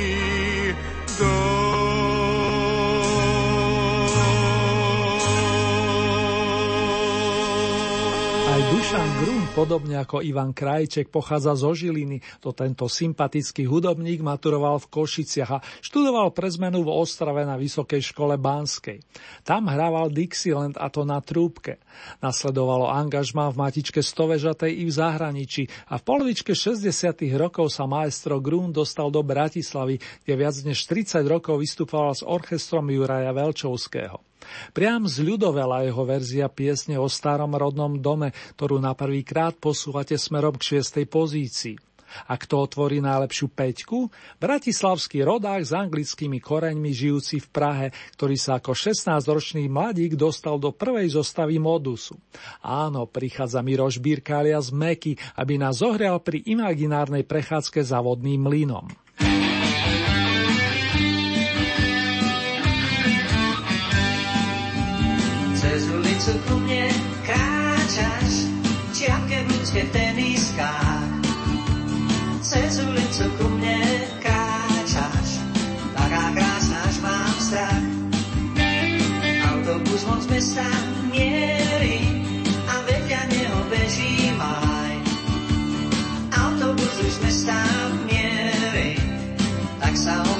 Dušan 8.97 9.21
Grum, 9.21 9.45
podobne 9.53 10.01
ako 10.01 10.25
Ivan 10.25 10.57
Krajček, 10.57 11.13
pochádza 11.13 11.53
zo 11.53 11.69
Žiliny. 11.69 12.17
To 12.41 12.49
tento 12.49 12.89
sympatický 12.89 13.69
hudobník 13.69 14.25
maturoval 14.25 14.81
v 14.81 14.89
Košiciach 14.89 15.51
a 15.53 15.61
študoval 15.85 16.33
pre 16.33 16.49
zmenu 16.57 16.81
v 16.81 16.89
Ostrave 16.97 17.45
na 17.45 17.61
Vysokej 17.61 18.01
škole 18.01 18.41
Banskej. 18.41 19.05
Tam 19.45 19.69
hrával 19.69 20.09
Dixieland 20.09 20.81
a 20.81 20.89
to 20.89 21.05
na 21.05 21.21
trúbke. 21.21 21.77
Nasledovalo 22.25 22.89
angažma 22.89 23.53
v 23.53 23.69
matičke 23.69 24.01
Stovežatej 24.01 24.81
i 24.81 24.89
v 24.89 24.97
zahraničí 24.97 25.69
a 25.93 26.01
v 26.01 26.01
polovičke 26.01 26.57
60. 26.57 26.89
rokov 27.37 27.69
sa 27.69 27.85
maestro 27.85 28.41
Grum 28.41 28.73
dostal 28.73 29.13
do 29.13 29.21
Bratislavy, 29.21 30.01
kde 30.25 30.33
viac 30.33 30.57
než 30.65 30.89
30 30.89 31.21
rokov 31.29 31.61
vystupoval 31.61 32.17
s 32.17 32.25
orchestrom 32.25 32.89
Juraja 32.89 33.29
Velčovského. 33.29 34.25
Priam 34.71 35.05
z 35.05 35.23
ľudovela 35.23 35.83
jeho 35.85 36.03
verzia 36.03 36.47
piesne 36.51 36.99
o 36.99 37.07
starom 37.09 37.53
rodnom 37.55 37.97
dome, 37.99 38.31
ktorú 38.55 38.81
na 38.81 38.97
prvý 38.97 39.23
krát 39.23 39.55
posúvate 39.57 40.15
smerom 40.15 40.55
k 40.55 40.75
šiestej 40.75 41.05
pozícii. 41.09 41.77
A 42.27 42.39
kto 42.39 42.63
otvorí 42.63 43.03
najlepšiu 43.03 43.51
peťku? 43.51 44.07
Bratislavský 44.39 45.27
rodák 45.27 45.59
s 45.59 45.75
anglickými 45.75 46.39
koreňmi 46.39 46.91
žijúci 46.95 47.43
v 47.43 47.47
Prahe, 47.51 47.87
ktorý 48.15 48.35
sa 48.39 48.63
ako 48.63 48.71
16-ročný 48.73 49.67
mladík 49.67 50.15
dostal 50.15 50.55
do 50.57 50.71
prvej 50.71 51.13
zostavy 51.13 51.59
modusu. 51.59 52.15
Áno, 52.63 53.05
prichádza 53.05 53.59
Miroš 53.59 53.99
Birkália 53.99 54.57
z 54.63 54.71
Meky, 54.71 55.13
aby 55.35 55.59
nás 55.59 55.83
zohrial 55.83 56.23
pri 56.23 56.41
imaginárnej 56.47 57.27
prechádzke 57.27 57.83
za 57.83 57.99
vodným 57.99 58.39
mlynom. 58.39 58.87
Co 66.27 66.35
ku 66.43 66.59
mne 66.59 66.91
kráčaš, 67.23 68.51
čiapke 68.91 69.47
v 69.47 69.47
ľudské 69.47 69.87
teniskách. 69.95 71.23
Cez 72.43 72.83
ulicu 72.83 73.31
ku 73.39 73.47
mne 73.55 73.79
kráčaš, 74.19 75.39
taká 75.95 76.23
krásna, 76.35 76.83
až 76.83 76.95
mám 76.99 77.35
strach. 77.39 77.85
Autobus 79.55 80.03
moc 80.03 80.23
mesta 80.27 80.67
mierí 81.15 82.27
a 82.67 82.75
vedľa 82.83 83.21
neho 83.31 83.59
beží 83.71 84.27
maj. 84.35 84.99
Autobus 86.35 87.07
už 87.07 87.23
mesta 87.23 87.55
mierí, 88.03 88.99
tak 89.79 89.95
sa 89.95 90.19
o 90.27 90.33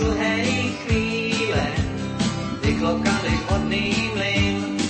Dlhej 0.00 0.72
chvíle, 0.80 1.66
vyklopkali 2.64 3.34
hodný 3.52 4.08
mlyn. 4.16 4.80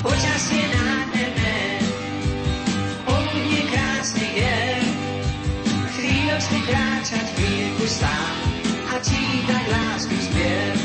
Počasie 0.00 0.64
nádherné, 0.72 1.84
poludne 3.04 3.62
krásne 3.68 4.24
je, 4.40 4.60
chvíľočku 6.00 6.58
kráčať, 6.64 7.26
chvíľku 7.36 7.84
stáť 7.84 8.40
a 8.88 8.94
čítať 9.04 9.64
lásku 9.68 10.16
zbier. 10.16 10.79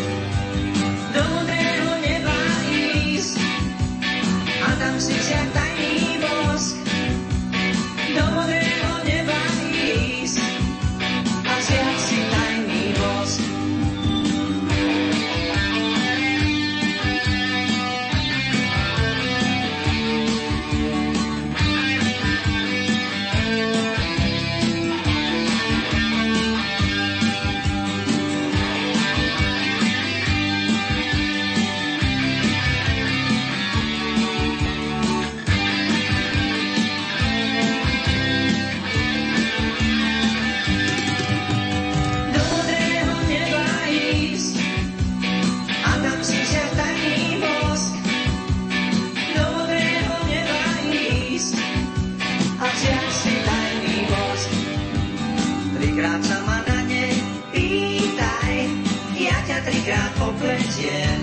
Opletiem. 60.46 61.22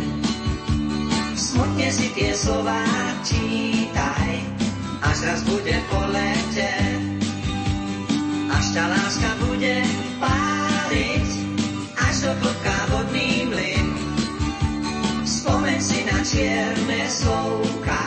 Smutne 1.39 1.89
si 1.95 2.11
tie 2.19 2.35
slová 2.35 2.83
čítaj, 3.23 4.31
až 4.99 5.19
raz 5.31 5.41
bude 5.47 5.77
po 5.87 6.01
lete 6.11 6.75
až 8.53 8.67
tá 8.79 8.85
láska 8.85 9.31
bude 9.47 9.79
páliť, 10.19 11.29
až 11.99 12.15
do 12.27 12.33
klopka 12.43 12.77
vodný 12.91 13.47
mlyn. 13.47 13.87
Spomeň 15.23 15.79
si 15.79 16.03
na 16.05 16.19
čierne 16.27 17.01
slovka, 17.07 18.03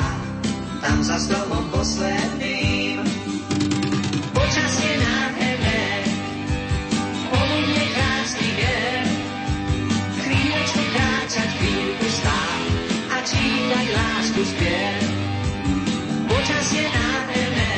tam 0.84 0.99
za 0.99 1.17
stromom 1.17 1.63
posledným. 1.71 2.74
A 13.36 13.43
čítať 13.43 13.88
lásku 13.91 14.41
zbier. 14.48 14.95
Počasie 16.32 16.86
nádherné, 16.88 17.76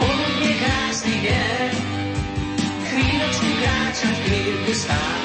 poludne 0.00 0.52
krásny 0.64 1.16
je, 1.28 1.44
chvíľku 4.24 4.72
stáť 4.72 5.24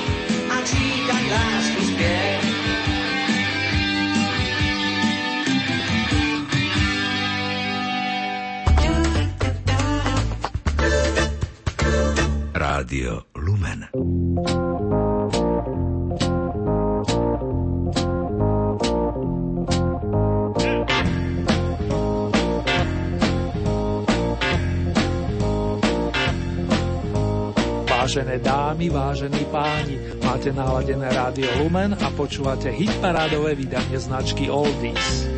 a 0.51 0.55
čítať 0.67 1.23
lásku 1.31 1.81
spiev. 1.95 2.39
Rádio 12.51 13.32
Vážené 28.13 28.37
dámy, 28.45 28.93
vážení 28.93 29.41
páni, 29.49 29.97
máte 30.21 30.53
naladené 30.53 31.09
rádio 31.09 31.49
Lumen 31.65 31.97
a 31.97 32.13
počúvate 32.13 32.69
hitparádové 32.69 33.57
vydanie 33.57 33.97
značky 33.97 34.53
Oldies. 34.53 35.32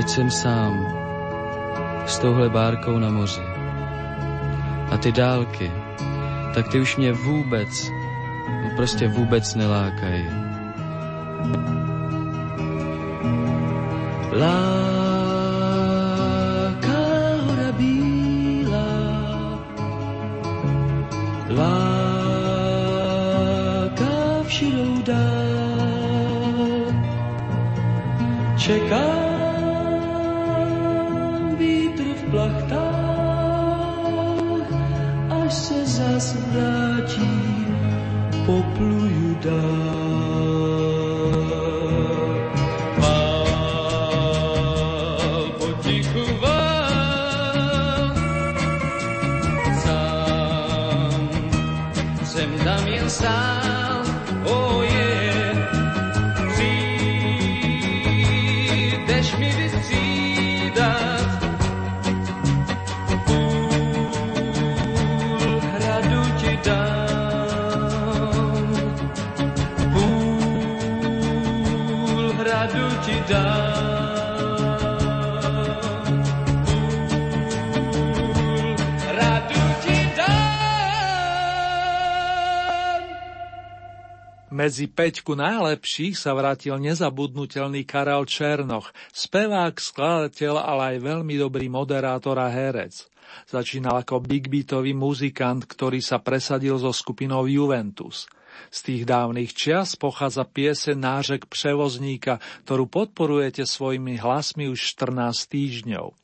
Teď 0.00 0.08
jsem 0.08 0.30
sám, 0.30 0.86
s 2.06 2.18
touhle 2.18 2.48
bárkou 2.48 2.98
na 2.98 3.10
moři. 3.10 3.40
A 4.90 4.96
ty 4.96 5.12
dálky, 5.12 5.72
tak 6.54 6.68
ty 6.68 6.80
už 6.80 6.96
mě 6.96 7.12
vůbec, 7.12 7.90
no 8.62 8.70
prostě 8.76 9.08
vůbec 9.08 9.54
nelákají. 9.54 10.26
Láka 14.32 14.69
Medzi 84.80 84.96
peťku 84.96 85.36
najlepších 85.36 86.16
sa 86.16 86.32
vrátil 86.32 86.80
nezabudnutelný 86.80 87.84
Karel 87.84 88.24
Černoch, 88.24 88.96
spevák, 89.12 89.76
skladateľ, 89.76 90.56
ale 90.56 90.96
aj 90.96 91.04
veľmi 91.04 91.36
dobrý 91.36 91.68
moderátor 91.68 92.40
a 92.40 92.48
herec. 92.48 93.04
Začínal 93.44 94.00
ako 94.00 94.24
big 94.24 94.48
beatový 94.48 94.96
muzikant, 94.96 95.68
ktorý 95.68 96.00
sa 96.00 96.16
presadil 96.24 96.80
so 96.80 96.96
skupinou 96.96 97.44
Juventus. 97.44 98.24
Z 98.72 98.88
tých 98.88 99.02
dávnych 99.04 99.52
čias 99.52 100.00
pochádza 100.00 100.48
piese 100.48 100.96
Nážek 100.96 101.44
převozníka, 101.52 102.40
ktorú 102.64 102.88
podporujete 102.88 103.68
svojimi 103.68 104.16
hlasmi 104.16 104.72
už 104.72 104.80
14 104.96 105.44
týždňov. 105.44 106.19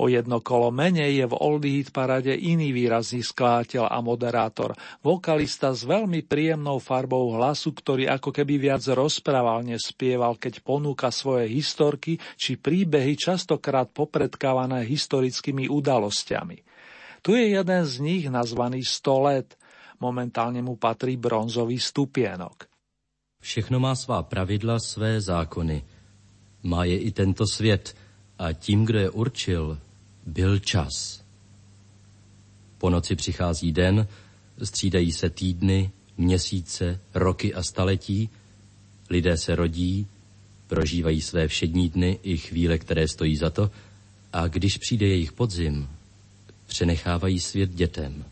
O 0.00 0.08
jedno 0.08 0.40
kolo 0.40 0.72
menej 0.72 1.20
je 1.20 1.26
v 1.28 1.34
Oldie 1.36 1.82
Hit 1.82 1.92
parade 1.92 2.32
iný 2.32 2.72
výrazný 2.72 3.20
skladateľ 3.20 3.92
a 3.92 3.98
moderátor, 4.00 4.72
vokalista 5.04 5.74
s 5.76 5.84
veľmi 5.84 6.24
príjemnou 6.24 6.80
farbou 6.80 7.36
hlasu, 7.36 7.76
ktorý 7.76 8.08
ako 8.08 8.32
keby 8.32 8.56
viac 8.56 8.82
rozprával, 8.88 9.66
než 9.66 9.92
spieval, 9.92 10.40
keď 10.40 10.64
ponúka 10.64 11.12
svoje 11.12 11.52
historky 11.52 12.16
či 12.40 12.56
príbehy 12.56 13.18
častokrát 13.20 13.92
popredkávané 13.92 14.88
historickými 14.88 15.68
udalosťami. 15.68 16.56
Tu 17.22 17.38
je 17.38 17.54
jeden 17.54 17.82
z 17.86 17.94
nich 18.02 18.24
nazvaný 18.26 18.82
100 18.82 19.28
let. 19.30 19.48
Momentálne 20.02 20.58
mu 20.66 20.74
patrí 20.74 21.14
bronzový 21.14 21.78
stupienok. 21.78 22.66
Všechno 23.38 23.78
má 23.78 23.94
svá 23.94 24.26
pravidla, 24.26 24.82
své 24.82 25.22
zákony. 25.22 25.82
Má 26.66 26.82
je 26.86 26.98
i 26.98 27.10
tento 27.14 27.46
svět 27.46 27.94
a 28.42 28.52
tím, 28.52 28.84
kdo 28.84 28.98
je 28.98 29.10
určil, 29.10 29.78
byl 30.26 30.58
čas. 30.58 31.22
Po 32.78 32.90
noci 32.90 33.16
přichází 33.16 33.72
den, 33.72 34.08
střídají 34.62 35.12
se 35.12 35.30
týdny, 35.30 35.90
měsíce, 36.16 37.00
roky 37.14 37.54
a 37.54 37.62
staletí, 37.62 38.30
lidé 39.10 39.36
se 39.36 39.54
rodí, 39.54 40.06
prožívají 40.66 41.20
své 41.20 41.48
všední 41.48 41.88
dny 41.88 42.18
i 42.22 42.36
chvíle, 42.36 42.78
které 42.78 43.08
stojí 43.08 43.36
za 43.36 43.50
to, 43.50 43.70
a 44.32 44.48
když 44.48 44.78
přijde 44.78 45.06
jejich 45.06 45.32
podzim, 45.32 45.88
přenechávají 46.66 47.40
svět 47.40 47.70
dětem. 47.70 48.24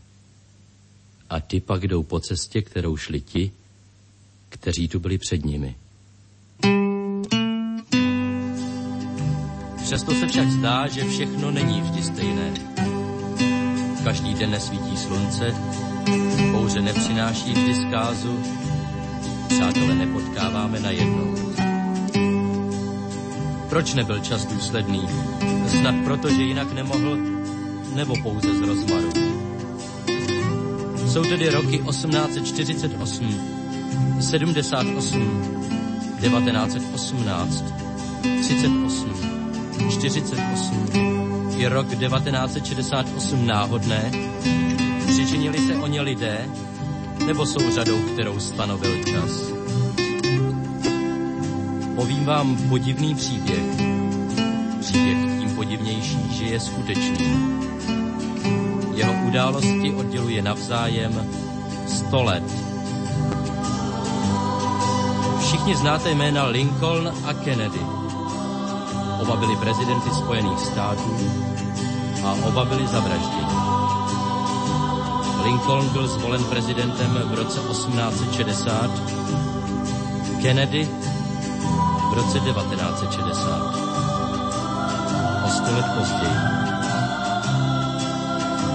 A 1.29 1.39
ty 1.39 1.59
pak 1.59 1.87
jdou 1.87 2.03
po 2.03 2.19
cestě, 2.19 2.61
kterou 2.61 2.97
šli 2.97 3.21
ti, 3.21 3.51
kteří 4.49 4.87
tu 4.87 4.99
byli 4.99 5.17
před 5.17 5.45
nimi. 5.45 5.75
Přesto 9.91 10.11
se 10.11 10.27
však 10.27 10.49
zdá, 10.49 10.87
že 10.87 11.03
všechno 11.03 11.51
není 11.51 11.81
vždy 11.81 12.03
stejné. 12.03 12.51
Každý 14.03 14.33
den 14.33 14.51
nesvítí 14.51 14.97
slunce, 14.97 15.55
bouře 16.51 16.81
nepřináší 16.81 17.51
vždy 17.51 17.75
zkázu, 17.75 18.39
přátelé 19.47 19.95
nepotkáváme 19.95 20.79
na 20.79 20.89
jednou. 20.89 21.35
Proč 23.69 23.93
nebyl 23.93 24.19
čas 24.19 24.45
důsledný? 24.45 25.07
Snad 25.67 25.95
proto, 26.03 26.29
že 26.29 26.41
jinak 26.41 26.73
nemohl, 26.73 27.17
nebo 27.95 28.15
pouze 28.23 28.55
z 28.55 28.61
rozmaru. 28.61 29.09
Jsou 31.07 31.23
tedy 31.23 31.49
roky 31.49 31.77
1848, 31.77 33.35
78, 34.19 35.41
1918, 36.21 37.63
38, 38.41 39.40
48 39.91 40.89
i 41.57 41.67
rok 41.67 41.87
1968 41.87 43.45
náhodné? 43.45 44.11
Přičinili 45.07 45.67
se 45.67 45.75
o 45.75 45.87
ně 45.87 46.01
lidé, 46.01 46.49
nebo 47.25 47.45
jsou 47.45 47.71
řadou, 47.71 47.97
kterou 48.13 48.39
stanovil 48.39 49.03
čas? 49.03 49.31
Povím 51.95 52.25
vám 52.25 52.57
podivný 52.69 53.15
příběh. 53.15 53.63
Příběh 54.79 55.17
tím 55.39 55.55
podivnější, 55.55 56.19
že 56.31 56.45
je 56.45 56.59
skutečný. 56.59 57.27
Jeho 58.93 59.13
události 59.27 59.93
odděluje 59.97 60.41
navzájem 60.41 61.29
100 61.87 62.23
let. 62.23 62.43
Všichni 65.39 65.75
znáte 65.75 66.11
jména 66.11 66.45
Lincoln 66.45 67.13
a 67.25 67.33
Kennedy. 67.33 68.00
Oba 69.21 69.35
byli 69.35 69.55
prezidenty 69.55 70.09
Spojených 70.09 70.59
států 70.59 71.15
a 72.25 72.35
oba 72.47 72.65
byli 72.65 72.87
zavražděni. 72.87 73.55
Lincoln 75.43 75.89
byl 75.89 76.07
zvolen 76.07 76.43
prezidentem 76.43 77.19
v 77.25 77.33
roce 77.33 77.59
1860, 77.59 78.91
Kennedy 80.41 80.89
v 82.09 82.13
roce 82.13 82.39
1960. 82.39 83.75
O 85.45 85.49
sto 85.49 85.71
let 85.71 85.85
později. 85.97 86.37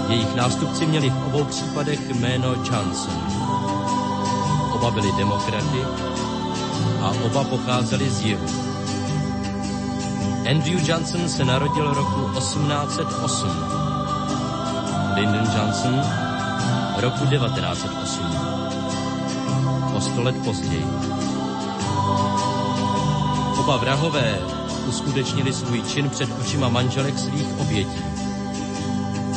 Jejich 0.08 0.34
nástupci 0.34 0.86
měli 0.86 1.10
v 1.10 1.26
obou 1.26 1.44
případech 1.44 2.08
jméno 2.08 2.54
Johnson. 2.54 3.22
Oba 4.74 4.90
byli 4.90 5.12
demokraty 5.12 5.84
a 7.00 7.12
oba 7.24 7.44
pocházeli 7.44 8.10
z 8.10 8.20
jihu. 8.20 8.65
Andrew 10.50 10.88
Johnson 10.88 11.28
se 11.28 11.44
narodil 11.44 11.94
roku 11.94 12.30
1808. 12.38 13.48
Lyndon 15.14 15.46
Johnson 15.56 16.00
roku 16.96 17.26
1908. 17.26 18.26
O 19.96 20.00
sto 20.00 20.22
let 20.22 20.36
později. 20.44 20.86
Oba 23.58 23.76
vrahové 23.76 24.38
uskutečnili 24.88 25.52
svůj 25.52 25.82
čin 25.82 26.10
před 26.10 26.30
očima 26.40 26.68
manželek 26.68 27.18
svých 27.18 27.58
obětí. 27.58 28.04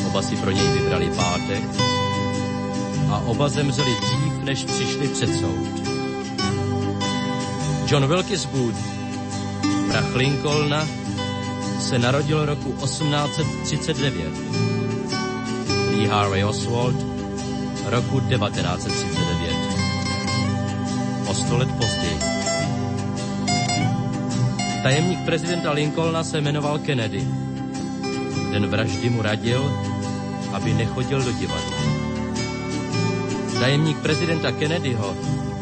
Oba 0.07 0.21
si 0.21 0.35
pro 0.35 0.51
něj 0.51 0.67
vybrali 0.67 1.11
pátek 1.15 1.63
a 3.11 3.17
oba 3.17 3.49
zemřeli 3.49 3.95
dřív, 4.01 4.43
než 4.43 4.63
přišli 4.63 5.07
před 5.07 5.39
soud. 5.39 5.89
John 7.87 8.07
Wilkes 8.07 8.45
Booth, 8.45 8.77
prach 9.87 10.15
Lincolna, 10.15 10.98
se 11.79 11.99
narodil 11.99 12.45
roku 12.45 12.71
1839. 12.71 14.31
Lee 15.91 16.07
Harvey 16.07 16.43
Oswald 16.43 16.95
roku 17.85 18.19
1939. 18.19 19.55
O 21.27 21.33
sto 21.33 21.57
let 21.57 21.71
později. 21.71 22.19
Tajemník 24.83 25.25
prezidenta 25.25 25.71
Lincolna 25.71 26.23
se 26.23 26.41
jmenoval 26.41 26.79
Kennedy. 26.79 27.27
Den 28.51 28.67
vraždy 28.67 29.09
mu 29.09 29.21
radil, 29.21 29.71
aby 30.53 30.73
nechodil 30.73 31.23
do 31.23 31.31
divadla. 31.31 31.77
Tajemník 33.59 33.97
prezidenta 33.97 34.51
Kennedyho 34.51 35.15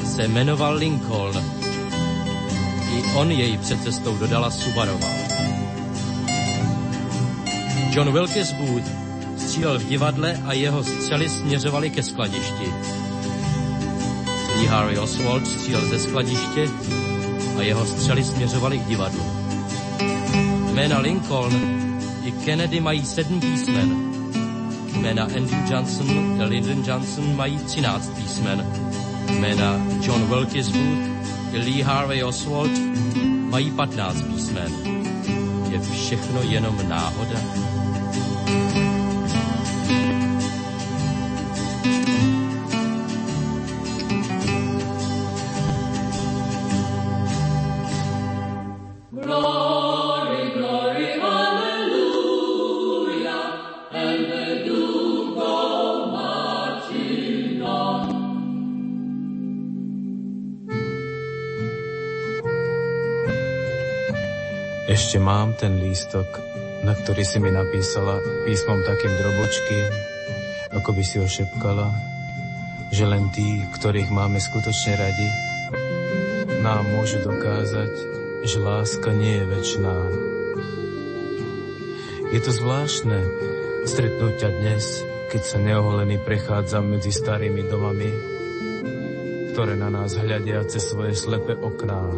se 0.05 0.28
jmenoval 0.28 0.76
Lincoln. 0.76 1.43
I 2.97 3.03
on 3.15 3.32
jej 3.32 3.57
před 3.57 3.84
cestou 3.84 4.18
dodala 4.18 4.51
Subarová. 4.51 5.26
John 7.98 8.14
Wilkes 8.14 8.54
Booth 8.54 8.91
střílel 9.38 9.80
v 9.80 9.86
divadle 9.86 10.41
a 10.45 10.54
jeho 10.54 10.84
střely 10.84 11.30
směřovaly 11.30 11.89
ke 11.89 12.04
skladišti. 12.04 12.74
Lee 14.58 14.68
Harvey 14.68 14.98
Oswald 14.98 15.48
střílel 15.48 15.86
ze 15.86 16.00
skladiště 16.00 16.68
a 17.58 17.62
jeho 17.62 17.86
střely 17.86 18.24
směřovaly 18.24 18.80
k 18.80 18.88
divadlu. 18.88 19.24
Jména 20.72 21.00
Lincoln 21.00 21.54
i 22.26 22.32
Kennedy 22.32 22.80
mají 22.80 23.06
sedm 23.06 23.39
písmen. 23.39 24.14
Jména 24.93 25.24
Andrew 25.24 25.72
Johnson 25.72 26.41
a 26.41 26.45
Lyndon 26.45 26.84
Johnson 26.88 27.36
mají 27.36 27.58
třináct 27.58 28.10
písmen. 28.10 28.66
Jména 29.30 29.82
John 30.02 30.28
Wilkes 30.28 30.70
Booth 30.70 31.10
i 31.54 31.58
Lee 31.58 31.84
Harvey 31.84 32.24
Oswald 32.24 32.72
mají 33.50 33.72
patnáct 33.72 34.22
písmen. 34.22 34.72
Je 35.72 35.80
všechno 35.80 36.41
jenom 36.41 36.89
náhoda? 36.89 37.39
Ešte 64.88 65.21
mám 65.21 65.53
ten 65.53 65.78
lístok, 65.78 66.25
na 66.82 66.97
ktorý 66.97 67.21
si 67.21 67.38
mi 67.38 67.53
napísala 67.53 68.17
písmom 68.49 68.82
takým 68.82 69.13
drobočkým, 69.13 70.16
ako 70.88 70.96
by 70.96 71.04
si 71.04 71.20
ho 71.20 71.28
šepkala, 71.28 71.92
že 72.96 73.04
len 73.04 73.28
tí, 73.36 73.60
ktorých 73.76 74.08
máme 74.08 74.40
skutočne 74.40 74.96
radi, 74.96 75.28
nám 76.64 76.88
môžu 76.96 77.20
dokázať, 77.28 77.92
že 78.48 78.64
láska 78.64 79.12
nie 79.12 79.36
je 79.36 79.46
väčšiná. 79.52 79.98
Je 82.32 82.40
to 82.40 82.52
zvláštne 82.56 83.20
stretnúť 83.84 84.34
ťa 84.40 84.50
dnes, 84.64 85.04
keď 85.28 85.42
sa 85.44 85.60
neoholený 85.60 86.24
prechádzam 86.24 86.96
medzi 86.96 87.12
starými 87.12 87.68
domami, 87.68 88.08
ktoré 89.52 89.76
na 89.76 89.92
nás 89.92 90.16
hľadia 90.16 90.64
cez 90.72 90.88
svoje 90.88 91.20
slepé 91.20 91.60
okná. 91.60 92.16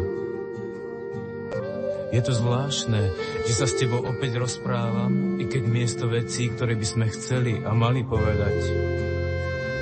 Je 2.14 2.22
to 2.22 2.30
zvláštne, 2.30 3.02
že 3.50 3.50
sa 3.50 3.66
s 3.66 3.74
tebou 3.74 4.06
opäť 4.06 4.38
rozprávam, 4.38 5.29
keď 5.50 5.62
miesto 5.66 6.06
vecí, 6.06 6.46
ktoré 6.54 6.78
by 6.78 6.86
sme 6.86 7.06
chceli 7.10 7.58
a 7.58 7.74
mali 7.74 8.06
povedať, 8.06 8.54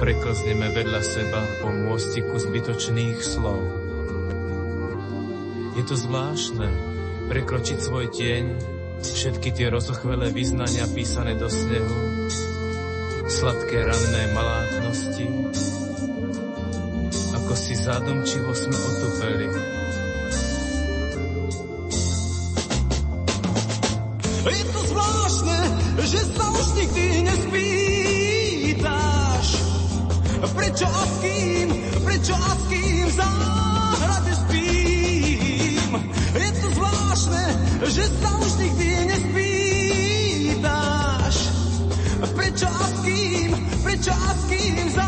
preklzneme 0.00 0.72
vedľa 0.72 1.02
seba 1.04 1.44
po 1.60 1.68
môstiku 1.68 2.40
zbytočných 2.40 3.20
slov. 3.20 3.60
Je 5.76 5.84
to 5.84 5.94
zvláštne 5.94 6.72
prekročiť 7.28 7.78
svoj 7.78 8.08
tieň, 8.08 8.44
všetky 9.04 9.52
tie 9.52 9.68
rozochvelé 9.68 10.32
vyznania 10.32 10.88
písané 10.88 11.36
do 11.36 11.52
snehu, 11.52 11.98
sladké 13.28 13.84
ranné 13.84 14.22
malátnosti, 14.32 15.26
ako 17.36 17.52
si 17.52 17.76
zádomčivo 17.76 18.56
sme 18.56 18.72
otupeli. 18.74 19.48
Je 24.48 24.64
to 24.64 24.80
zvláštne, 24.80 25.47
že 25.98 26.22
sa 26.30 26.46
už 26.54 26.78
nikdy 26.78 27.26
nespýtaš, 27.26 27.66
prečo 30.54 30.86
a 30.86 31.02
s 31.02 31.14
kým, 31.18 31.74
prečo 32.06 32.34
a 32.38 32.54
s 32.54 32.62
kým 32.70 33.02
v 33.02 33.12
záhrade 33.18 34.34
spím. 34.46 35.90
Je 36.38 36.50
to 36.62 36.68
zvláštne, 36.78 37.44
že 37.90 38.04
sa 38.22 38.30
už 38.38 38.52
nikdy 38.62 39.10
nespýtaš, 39.10 40.56
prečo 42.30 42.68
a 42.70 42.86
s 42.86 43.00
kým, 43.02 43.50
prečo 43.82 44.14
a 44.14 44.30
s 44.38 44.42
kým 44.46 44.90
záhrade 44.94 45.07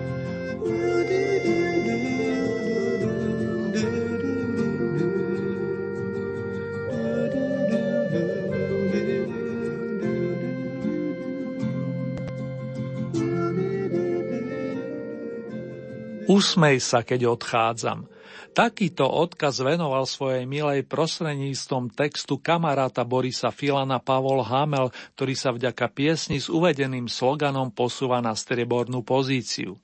Usmej 16.31 16.79
sa, 16.79 17.03
keď 17.03 17.35
odchádzam. 17.35 18.07
Takýto 18.55 19.03
odkaz 19.03 19.59
venoval 19.59 20.07
svojej 20.07 20.47
milej 20.47 20.87
prostredníctvom 20.87 21.91
textu 21.91 22.39
kamaráta 22.39 23.03
Borisa 23.03 23.51
Filana 23.51 23.99
Pavol 23.99 24.39
Hamel, 24.39 24.95
ktorý 25.19 25.33
sa 25.35 25.51
vďaka 25.51 25.91
piesni 25.91 26.39
s 26.39 26.47
uvedeným 26.47 27.11
sloganom 27.11 27.67
posúva 27.75 28.23
na 28.23 28.31
striebornú 28.31 29.03
pozíciu. 29.03 29.75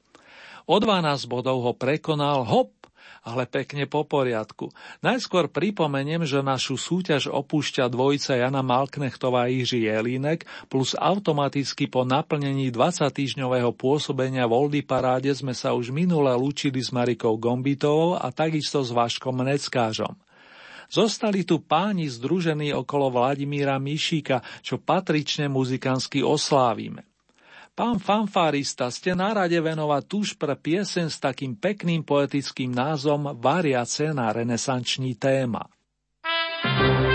O 0.64 0.76
12 0.80 1.28
bodov 1.28 1.68
ho 1.68 1.76
prekonal 1.76 2.48
hop 2.48 2.77
ale 3.28 3.44
pekne 3.44 3.84
po 3.92 4.08
poriadku. 4.08 4.72
Najskôr 5.04 5.52
pripomeniem, 5.52 6.24
že 6.24 6.40
našu 6.40 6.80
súťaž 6.80 7.28
opúšťa 7.28 7.92
dvojica 7.92 8.40
Jana 8.40 8.64
Malknechtová 8.64 9.46
a 9.46 9.52
Jiří 9.52 9.92
Jelínek, 9.92 10.48
plus 10.72 10.96
automaticky 10.96 11.92
po 11.92 12.08
naplnení 12.08 12.72
20-týždňového 12.72 13.76
pôsobenia 13.76 14.48
v 14.48 14.56
Oldy 14.56 14.82
Paráde 14.88 15.36
sme 15.36 15.52
sa 15.52 15.76
už 15.76 15.92
minule 15.92 16.32
lúčili 16.40 16.80
s 16.80 16.96
Marikou 16.96 17.36
Gombitovou 17.36 18.16
a 18.16 18.32
takisto 18.32 18.80
s 18.80 18.96
Vaškom 18.96 19.44
Neckážom. 19.44 20.16
Zostali 20.88 21.44
tu 21.44 21.60
páni 21.60 22.08
združení 22.08 22.72
okolo 22.72 23.12
Vladimíra 23.12 23.76
Mišíka, 23.76 24.40
čo 24.64 24.80
patrične 24.80 25.52
muzikánsky 25.52 26.24
oslávime. 26.24 27.17
Pán 27.78 28.02
fanfárista, 28.02 28.90
ste 28.90 29.14
na 29.14 29.38
rade 29.38 29.54
venovať 29.54 30.04
tuž 30.10 30.34
pre 30.34 30.58
piesen 30.58 31.14
s 31.14 31.22
takým 31.22 31.54
pekným 31.54 32.02
poetickým 32.02 32.74
názvom 32.74 33.38
Variace 33.38 34.18
na 34.18 34.34
renesanční 34.34 35.14
téma. 35.14 35.62
Láska 36.26 37.07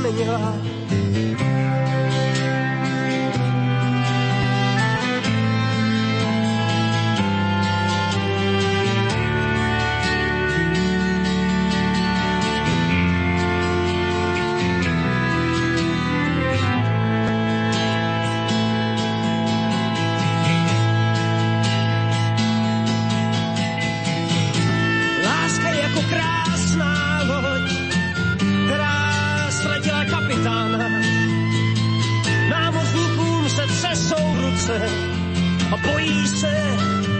srdce 0.00 0.10
skamenila, 0.10 0.59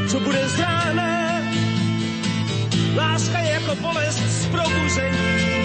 co 0.09 0.21
bude 0.21 0.49
z 0.49 0.59
rána. 0.59 1.41
Láska 2.97 3.39
je 3.39 3.51
jako 3.51 3.75
bolest 3.75 4.19
z 4.19 4.47
probuzení 4.47 5.65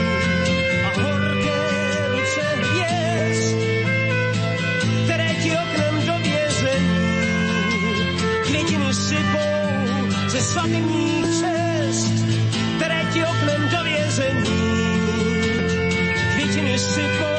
a 0.86 1.02
horké 1.02 1.62
ruce 2.12 2.42
hvězd, 2.62 3.58
které 5.04 5.34
ti 5.44 5.52
oknem 5.52 6.06
do 6.08 6.14
vězení 6.24 7.16
květiny 8.46 8.94
sypou 8.94 9.66
ze 10.28 10.42
svatebních 10.42 11.26
cest, 11.26 12.14
které 12.76 13.02
ti 13.14 13.24
oknem 13.26 13.70
do 13.70 13.84
vězení 13.84 14.76
květiny 16.34 16.80
sypou 16.80 17.36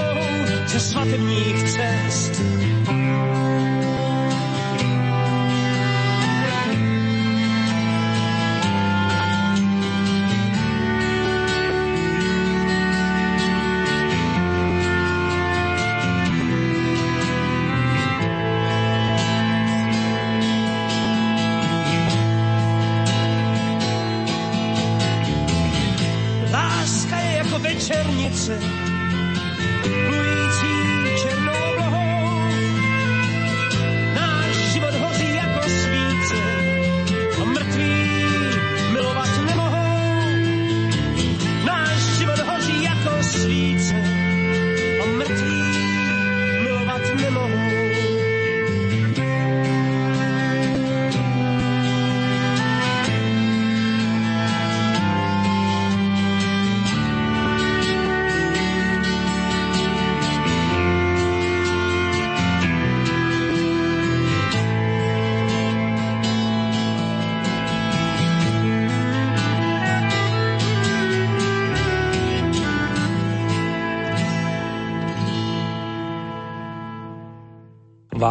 ze 0.66 0.80
svatebních 0.80 1.62
cest. 1.62 2.65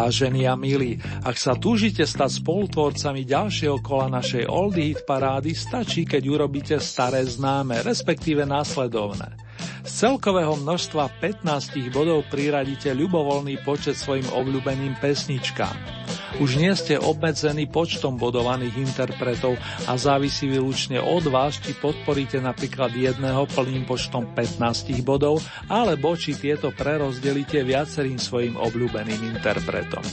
Vážení 0.06 0.46
a 0.46 0.54
milí, 0.54 1.02
ak 1.26 1.34
sa 1.34 1.58
túžite 1.58 2.06
stať 2.06 2.38
spolutvorcami 2.46 3.26
ďalšieho 3.26 3.82
kola 3.82 4.06
našej 4.22 4.46
Oldie 4.46 4.94
Hit 4.94 5.02
parády, 5.02 5.58
stačí, 5.58 6.06
keď 6.06 6.30
urobíte 6.30 6.78
staré 6.78 7.26
známe, 7.26 7.82
respektíve 7.82 8.46
následovné. 8.46 9.34
Z 9.82 10.06
celkového 10.06 10.62
množstva 10.62 11.10
15 11.18 11.90
bodov 11.90 12.22
priradíte 12.30 12.94
ľubovoľný 12.94 13.66
počet 13.66 13.98
svojim 13.98 14.30
obľúbeným 14.30 14.94
pesničkám. 15.02 16.05
Už 16.36 16.60
nie 16.60 16.76
ste 16.76 17.00
obmedzení 17.00 17.64
počtom 17.72 18.20
bodovaných 18.20 18.76
interpretov 18.76 19.56
a 19.88 19.96
závisí 19.96 20.52
výlučne 20.52 21.00
od 21.00 21.24
vás, 21.32 21.64
či 21.64 21.72
podporíte 21.72 22.44
napríklad 22.44 22.92
jedného 22.92 23.48
plným 23.48 23.88
počtom 23.88 24.36
15 24.36 25.00
bodov, 25.00 25.40
alebo 25.72 26.12
či 26.20 26.36
tieto 26.36 26.76
prerozdelíte 26.76 27.64
viacerým 27.64 28.20
svojim 28.20 28.60
obľúbeným 28.60 29.32
interpretom. 29.32 30.04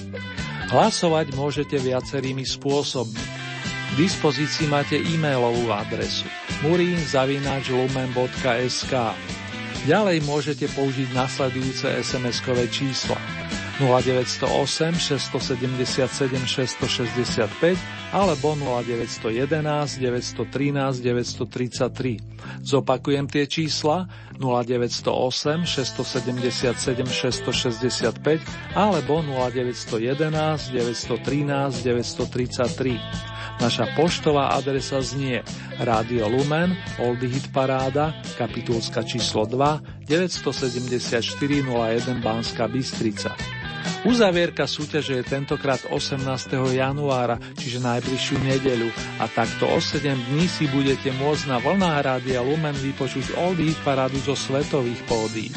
Hlasovať 0.71 1.35
môžete 1.35 1.83
viacerými 1.83 2.47
spôsobmi. 2.47 3.43
V 3.93 4.01
dispozícii 4.07 4.71
máte 4.71 5.03
e-mailovú 5.03 5.75
adresu 5.75 6.31
murinzavináčlumen.sk 6.63 8.95
Ďalej 9.91 10.23
môžete 10.23 10.71
použiť 10.71 11.11
nasledujúce 11.11 11.91
SMS-kové 11.99 12.71
čísla 12.71 13.19
0908 13.81 14.95
677 15.01 16.47
665 16.47 17.79
alebo 18.13 18.53
0911 18.55 20.01
913 20.01 21.01
933. 21.01 22.21
Zopakujem 22.61 23.27
tie 23.29 23.47
čísla 23.49 24.07
0908 24.37 25.65
677 25.65 27.07
665 27.07 28.41
alebo 28.77 29.23
0911 29.25 30.73
913 30.73 31.83
933. 31.85 33.33
Naša 33.61 33.95
poštová 33.95 34.59
adresa 34.59 34.99
znie 35.05 35.45
Rádio 35.79 36.27
Lumen, 36.27 36.75
Oldie 36.99 37.31
Hit 37.31 37.53
Paráda, 37.55 38.11
kapitulska 38.35 39.07
číslo 39.07 39.47
2, 39.47 40.09
974 40.09 41.23
01 41.63 42.25
Banská 42.25 42.67
Bystrica. 42.67 43.62
Uzavierka 44.03 44.67
súťaže 44.67 45.23
je 45.23 45.25
tentokrát 45.25 45.79
18. 45.87 46.27
januára, 46.75 47.39
čiže 47.55 47.79
najbližšiu 47.79 48.37
nedeľu 48.43 48.91
a 49.23 49.31
takto 49.31 49.71
o 49.71 49.79
7 49.79 50.03
dní 50.19 50.51
si 50.51 50.67
budete 50.67 51.15
môcť 51.15 51.45
na 51.47 51.63
vlnách 51.63 51.99
Rádia 52.03 52.43
Lumen 52.43 52.75
vypočuť 52.75 53.39
Oldie 53.39 53.73
parádu 53.87 54.19
zo 54.19 54.35
svetových 54.35 55.03
pódií. 55.07 55.51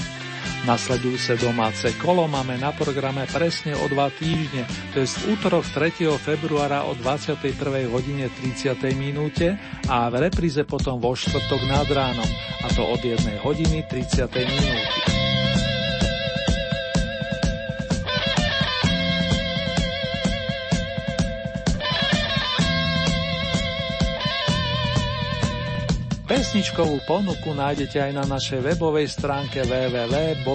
Nasledujúce 0.66 1.38
domáce 1.38 1.94
kolo 2.02 2.26
máme 2.26 2.58
na 2.58 2.74
programe 2.74 3.30
presne 3.30 3.78
o 3.78 3.86
dva 3.86 4.10
týždne, 4.10 4.66
to 4.98 5.06
je 5.06 5.06
v 5.06 5.38
útorok 5.38 5.62
3. 5.62 6.10
februára 6.18 6.90
o 6.90 6.98
21. 6.98 7.54
hodine 7.94 8.34
30. 8.34 8.74
minúte 8.98 9.62
a 9.86 10.10
v 10.10 10.26
repríze 10.26 10.66
potom 10.66 10.98
vo 10.98 11.14
štvrtok 11.14 11.62
nad 11.70 11.86
ránom, 11.86 12.30
a 12.66 12.68
to 12.74 12.82
od 12.82 12.98
1 12.98 13.46
hodiny 13.46 13.86
30. 13.86 14.26
minúty. 14.26 15.05
Pesničkovú 26.56 27.04
ponuku 27.04 27.52
nájdete 27.52 28.00
aj 28.00 28.12
na 28.16 28.24
našej 28.24 28.64
webovej 28.64 29.12
stránke 29.12 29.68
www.lumen.sk. 29.68 30.48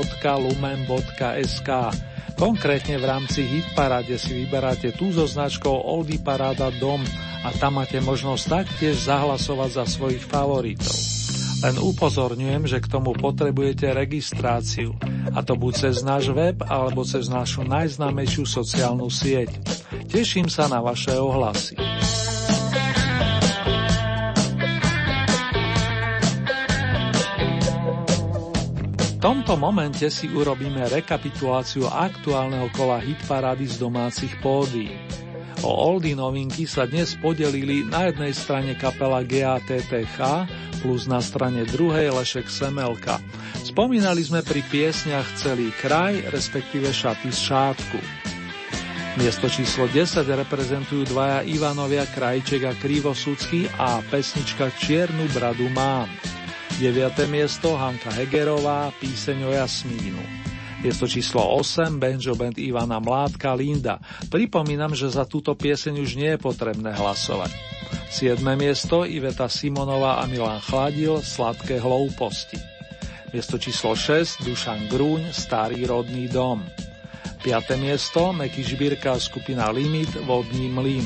Konkrétne 2.41 2.97
v 2.97 3.05
rámci 3.05 3.45
Hitparade 3.45 4.17
si 4.17 4.33
vyberáte 4.33 4.97
tú 4.97 5.13
so 5.13 5.29
značkou 5.29 5.69
Oldie 5.69 6.17
Parada 6.17 6.73
Dom 6.73 7.05
a 7.45 7.53
tam 7.53 7.85
máte 7.85 8.01
možnosť 8.01 8.45
taktiež 8.49 8.97
zahlasovať 9.13 9.71
za 9.77 9.85
svojich 9.85 10.25
favoritov. 10.25 10.97
Len 11.69 11.77
upozorňujem, 11.77 12.65
že 12.65 12.81
k 12.81 12.89
tomu 12.89 13.13
potrebujete 13.13 13.93
registráciu, 13.93 14.97
a 15.37 15.45
to 15.45 15.53
buď 15.53 15.85
cez 15.85 16.01
náš 16.01 16.33
web 16.33 16.65
alebo 16.65 17.05
cez 17.05 17.29
našu 17.29 17.61
najznámejšiu 17.69 18.49
sociálnu 18.49 19.13
sieť. 19.13 19.53
Teším 20.09 20.49
sa 20.49 20.65
na 20.65 20.81
vaše 20.81 21.13
ohlasy. 21.13 21.77
Tomto 29.21 29.53
momente 29.61 30.09
si 30.09 30.33
urobíme 30.33 30.89
rekapituláciu 30.89 31.85
aktuálneho 31.85 32.73
kola 32.73 32.97
hitparády 33.05 33.69
z 33.69 33.77
domácich 33.77 34.33
pódií. 34.41 34.97
O 35.61 35.69
oldy 35.69 36.17
novinky 36.17 36.65
sa 36.65 36.89
dnes 36.89 37.13
podelili 37.21 37.85
na 37.85 38.09
jednej 38.09 38.33
strane 38.33 38.73
kapela 38.81 39.21
GATTH 39.21 40.49
plus 40.81 41.05
na 41.05 41.21
strane 41.21 41.69
druhej 41.69 42.17
Lešek 42.17 42.49
Semelka. 42.49 43.21
Spomínali 43.61 44.25
sme 44.25 44.41
pri 44.41 44.65
piesniach 44.65 45.37
celý 45.37 45.69
kraj, 45.77 46.17
respektíve 46.33 46.89
šaty 46.89 47.29
z 47.29 47.39
šátku. 47.45 48.01
Miesto 49.21 49.53
číslo 49.53 49.85
10 49.85 50.25
reprezentujú 50.25 51.05
dvaja 51.13 51.45
Ivanovia 51.45 52.09
Krajček 52.09 52.65
a 52.65 52.73
Krivosudský 52.73 53.69
a 53.77 54.01
pesnička 54.09 54.73
Čiernu 54.81 55.29
bradu 55.37 55.69
mám. 55.77 56.09
9. 56.81 57.29
miesto 57.29 57.77
Hanka 57.77 58.09
Hegerová, 58.09 58.89
píseň 58.97 59.45
o 59.45 59.51
Jasmínu. 59.53 60.25
Miesto 60.81 61.05
číslo 61.05 61.45
8, 61.61 62.01
Benjo 62.01 62.33
Band 62.33 62.57
Ivana 62.57 62.97
Mládka, 62.97 63.53
Linda. 63.53 64.01
Pripomínam, 64.33 64.97
že 64.97 65.13
za 65.13 65.29
túto 65.29 65.53
pieseň 65.53 66.01
už 66.01 66.17
nie 66.17 66.33
je 66.33 66.41
potrebné 66.41 66.97
hlasovať. 66.97 67.53
7. 68.09 68.41
miesto 68.57 69.05
Iveta 69.05 69.53
Simonová 69.53 70.25
a 70.25 70.25
Milan 70.25 70.65
Chladil, 70.65 71.21
Sladké 71.21 71.85
hlouposti. 71.85 72.57
Miesto 73.37 73.61
číslo 73.61 73.93
6, 73.93 74.49
Dušan 74.49 74.89
Grúň, 74.89 75.37
Starý 75.37 75.85
rodný 75.85 76.33
dom. 76.33 76.65
5. 77.45 77.77
miesto, 77.77 78.33
Meky 78.33 78.65
Žbírka 78.65 79.21
skupina 79.21 79.69
Limit, 79.69 80.17
Vodný 80.25 80.73
mlyn. 80.73 81.05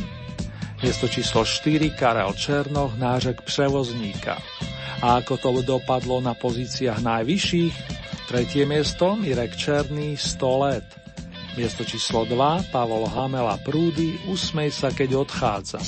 Miesto 0.87 1.11
číslo 1.11 1.43
4, 1.43 1.99
Karel 1.99 2.31
Černoch, 2.39 2.95
Nážek 2.95 3.43
Převozníka. 3.43 4.39
A 5.03 5.25
ako 5.25 5.35
to 5.41 5.49
dopadlo 5.65 6.23
na 6.23 6.37
pozíciách 6.37 7.03
najvyšších? 7.03 7.75
Tretie 8.31 8.65
miesto 8.69 9.19
Mirek 9.19 9.57
Černý 9.59 10.15
100 10.15 10.65
let. 10.65 10.87
Miesto 11.55 11.87
číslo 11.87 12.27
2 12.27 12.75
Pavol 12.75 13.07
Hamela 13.07 13.55
Prúdy 13.63 14.19
Usmej 14.27 14.75
sa, 14.75 14.91
keď 14.91 15.23
odchádza. 15.23 15.79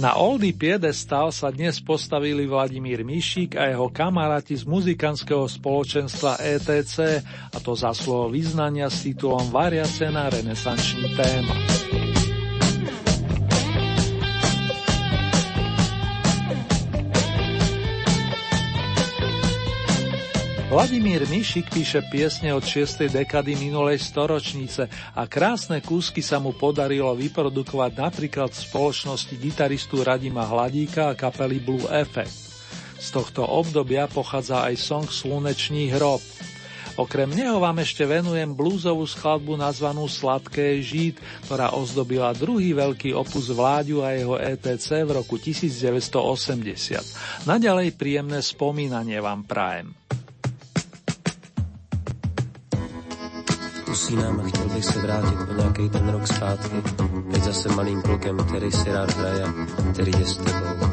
Na 0.00 0.16
Oldy 0.16 0.56
Piedestal 0.56 1.28
sa 1.32 1.52
dnes 1.52 1.76
postavili 1.84 2.48
Vladimír 2.48 3.04
Mišík 3.04 3.60
a 3.60 3.68
jeho 3.68 3.92
kamaráti 3.92 4.56
z 4.56 4.64
muzikantského 4.64 5.44
spoločenstva 5.44 6.40
ETC, 6.40 7.20
a 7.52 7.58
to 7.60 7.76
za 7.76 7.92
slovo 7.92 8.32
vyznania 8.32 8.88
s 8.88 9.04
titulom 9.04 9.52
Variace 9.52 10.08
na 10.08 10.32
renesančný 10.32 11.12
téma. 11.12 11.56
Vladimír 20.72 21.28
Mišik 21.28 21.68
píše 21.68 22.00
piesne 22.08 22.56
od 22.56 22.64
6. 22.64 23.12
dekady 23.12 23.60
minulej 23.60 24.00
storočnice 24.00 24.88
a 25.12 25.28
krásne 25.28 25.84
kúsky 25.84 26.24
sa 26.24 26.40
mu 26.40 26.56
podarilo 26.56 27.12
vyprodukovať 27.12 27.92
napríklad 27.92 28.56
v 28.56 28.64
spoločnosti 28.72 29.36
gitaristu 29.36 30.00
Radima 30.00 30.48
Hladíka 30.48 31.12
a 31.12 31.14
kapely 31.16 31.60
Blue 31.60 31.84
Effect. 31.92 32.32
Z 32.96 33.04
tohto 33.12 33.44
obdobia 33.44 34.08
pochádza 34.08 34.64
aj 34.64 34.80
song 34.80 35.04
Slunečný 35.12 35.92
hrob. 35.92 36.24
Okrem 36.96 37.28
neho 37.28 37.60
vám 37.60 37.84
ešte 37.84 38.08
venujem 38.08 38.56
blúzovú 38.56 39.04
skladbu 39.04 39.60
nazvanú 39.60 40.08
Sladké 40.08 40.80
žít, 40.80 41.20
ktorá 41.52 41.76
ozdobila 41.76 42.32
druhý 42.32 42.72
veľký 42.72 43.12
opus 43.12 43.52
Vláďu 43.52 44.00
a 44.00 44.16
jeho 44.16 44.40
ETC 44.40 45.04
v 45.04 45.20
roku 45.20 45.36
1980. 45.36 47.44
Naďalej 47.44 47.92
príjemné 47.92 48.40
spomínanie 48.40 49.20
vám 49.20 49.44
prajem. 49.44 50.01
Usínám 54.02 54.40
a 54.40 54.48
chtěl 54.48 54.68
bych 54.68 54.84
se 54.84 54.98
vrátit 54.98 55.38
o 55.50 55.54
nějaký 55.54 55.88
ten 55.88 56.08
rok 56.08 56.26
zpátky. 56.26 56.82
Teď 57.32 57.42
zase 57.42 57.68
malým 57.68 58.02
klukem, 58.02 58.36
který 58.36 58.72
si 58.72 58.92
rád 58.92 59.16
hraje, 59.16 59.44
který 59.92 60.12
je 60.18 60.26
s 60.26 60.36
tebou. 60.36 60.91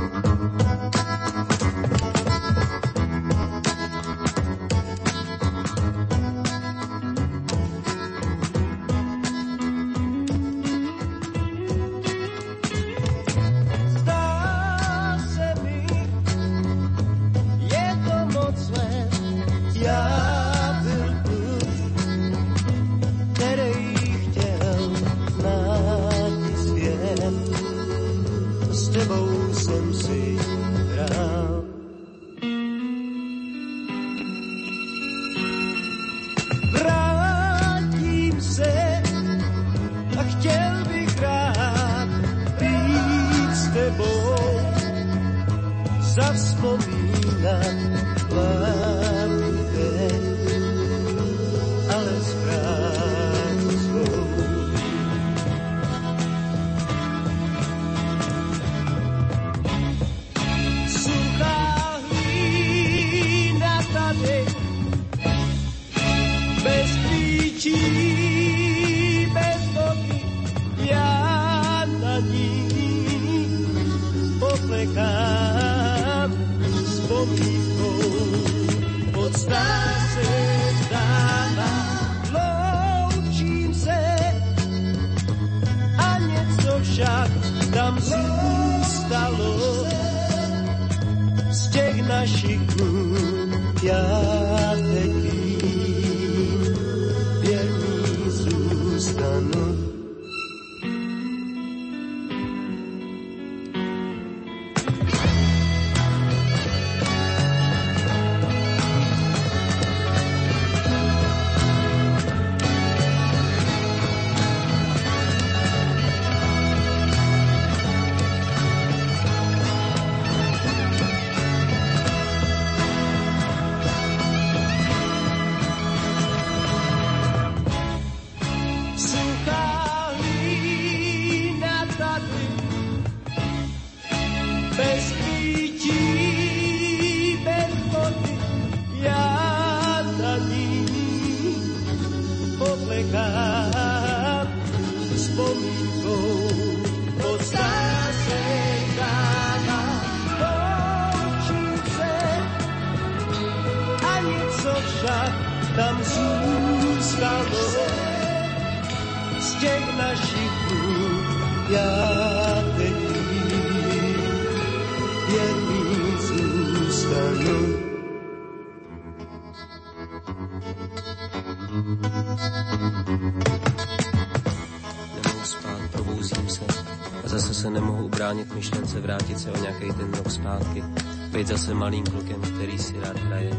Bránit 178.19 178.55
myšlence 178.55 178.99
vrátit 178.99 179.39
se 179.39 179.51
o 179.51 179.61
nějaký 179.61 179.93
ten 179.93 180.13
rok 180.13 180.31
zpátky, 180.31 180.83
být 181.31 181.47
zase 181.47 181.73
malým 181.73 182.03
klukem, 182.03 182.41
který 182.41 182.77
si 182.77 182.99
rád 182.99 183.17
hraje, 183.17 183.51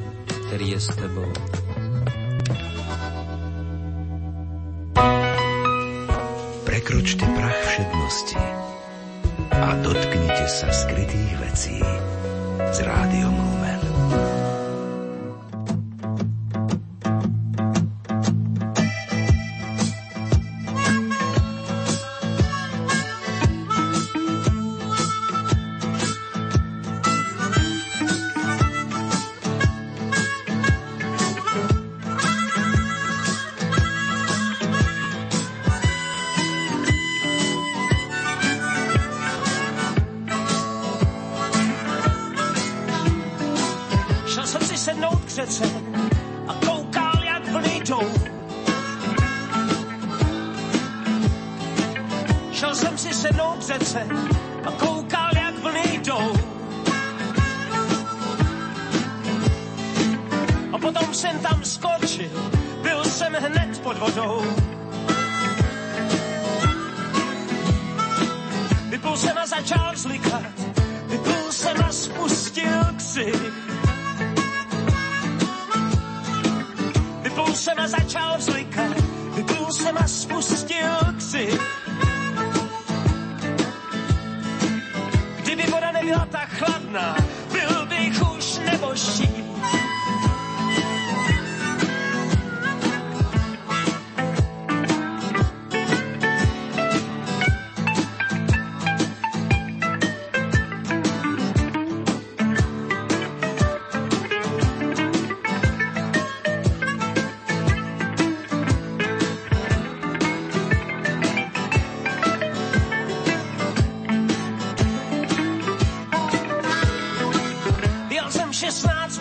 který 0.46 0.70
je 0.70 0.80
s 0.80 0.86
tebou. 0.86 1.32
Prekročte 6.80 7.28
prach 7.36 7.60
všednosti 7.68 8.40
a 9.52 9.76
dotknite 9.84 10.48
sa 10.48 10.72
skrytých 10.72 11.36
vecí 11.36 11.76
s 12.56 12.78
rádiom 12.80 13.36
Lumen. 13.36 13.80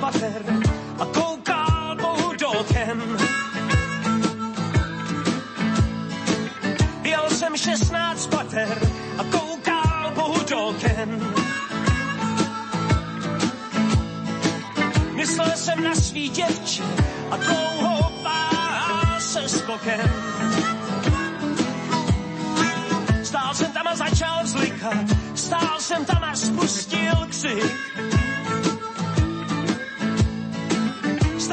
16 0.09 0.21
pater 0.21 0.43
a 0.99 1.05
koukal 1.05 1.95
Bohu 2.01 2.33
do 2.33 2.49
oken. 2.49 3.17
Jel 7.03 7.29
jsem 7.29 7.57
16 7.57 8.27
pater 8.27 8.91
a 9.17 9.23
koukal 9.23 10.11
Bohu 10.15 10.43
do 10.49 10.57
oken. 10.57 11.33
Myslel 15.15 15.51
jsem 15.55 15.83
na 15.83 15.95
svý 15.95 16.29
děvče 16.29 16.83
a 17.31 17.37
dlouho 17.37 18.09
se 19.19 19.49
skokem. 19.49 20.09
Stál 23.23 23.53
jsem 23.53 23.71
tam 23.71 23.87
a 23.87 23.95
začal 23.95 24.43
vzlikat, 24.43 25.05
stál 25.35 25.79
jsem 25.79 26.05
tam 26.05 26.23
a 26.23 26.35
spustil 26.35 27.15
křik. 27.29 27.88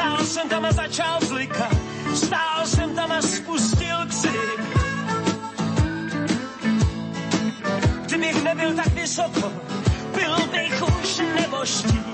Stál 0.06 0.24
jsem 0.26 0.48
tam 0.48 0.64
a 0.64 0.72
začal 0.72 1.18
vzlikat, 1.20 1.72
stál 2.14 2.66
jsem 2.66 2.94
tam 2.94 3.12
a 3.12 3.22
spustil 3.22 3.96
křik. 4.08 4.60
Kdybych 8.06 8.42
nebyl 8.42 8.74
tak 8.74 8.86
vysoko, 8.86 9.52
byl 10.14 10.36
bych 10.52 10.82
už 10.82 11.22
neboští. 11.40 12.05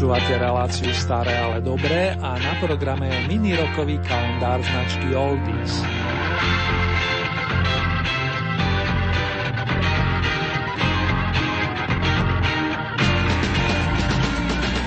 Počúvate 0.00 0.32
reláciu 0.32 0.96
Staré, 0.96 1.36
ale 1.36 1.60
dobré 1.60 2.16
a 2.24 2.32
na 2.40 2.56
programe 2.56 3.12
je 3.12 3.20
mini 3.28 3.52
rokový 3.52 4.00
kalendár 4.00 4.64
značky 4.64 5.12
Oldies. 5.12 5.84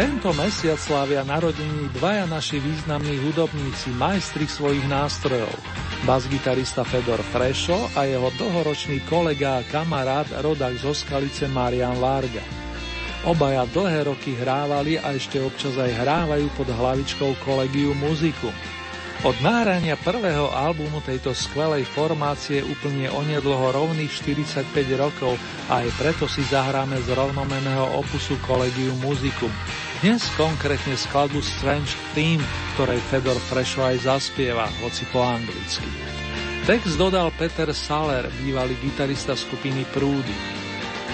Tento 0.01 0.33
mesiac 0.33 0.81
slávia 0.81 1.21
narodení 1.21 1.93
dvaja 1.93 2.25
naši 2.25 2.57
významní 2.57 3.21
hudobníci, 3.21 3.93
majstri 3.93 4.49
svojich 4.49 4.89
nástrojov. 4.89 5.53
Bas-gitarista 6.09 6.81
Fedor 6.89 7.21
Frešo 7.21 7.93
a 7.93 8.09
jeho 8.09 8.33
dlhoročný 8.33 9.05
kolega 9.05 9.61
a 9.61 9.65
kamarát 9.69 10.25
rodak 10.41 10.73
zo 10.81 10.89
Skalice 10.97 11.45
Marian 11.53 12.01
Varga. 12.01 12.62
Obaja 13.23 13.63
dlhé 13.71 14.11
roky 14.11 14.35
hrávali 14.35 14.99
a 14.99 15.15
ešte 15.15 15.39
občas 15.39 15.79
aj 15.79 15.95
hrávajú 15.95 16.43
pod 16.59 16.67
hlavičkou 16.67 17.31
kolegiu 17.47 17.95
muziku. 17.95 18.51
Od 19.23 19.39
náhrania 19.39 19.95
prvého 19.95 20.51
albumu 20.51 20.99
tejto 20.99 21.31
skvelej 21.31 21.87
formácie 21.87 22.59
úplne 22.59 23.07
onedlho 23.07 23.71
rovných 23.71 24.11
45 24.11 24.67
rokov 24.99 25.39
a 25.71 25.79
aj 25.79 25.89
preto 25.95 26.27
si 26.27 26.43
zahráme 26.43 26.99
z 26.99 27.15
rovnomeného 27.15 27.95
opusu 27.95 28.35
Collegium 28.43 28.99
Musicum. 28.99 29.55
Dnes 30.03 30.27
konkrétne 30.35 30.99
skladbu 30.99 31.39
Strange 31.39 31.95
Theme, 32.11 32.43
ktorej 32.75 32.99
Fedor 33.07 33.39
aj 33.55 34.03
zaspieva, 34.03 34.67
hoci 34.83 35.07
po 35.15 35.23
anglicky. 35.23 35.87
Text 36.67 36.99
dodal 36.99 37.31
Peter 37.39 37.71
Saler, 37.71 38.27
bývalý 38.43 38.75
gitarista 38.83 39.31
skupiny 39.31 39.87
Prúdy. 39.95 40.62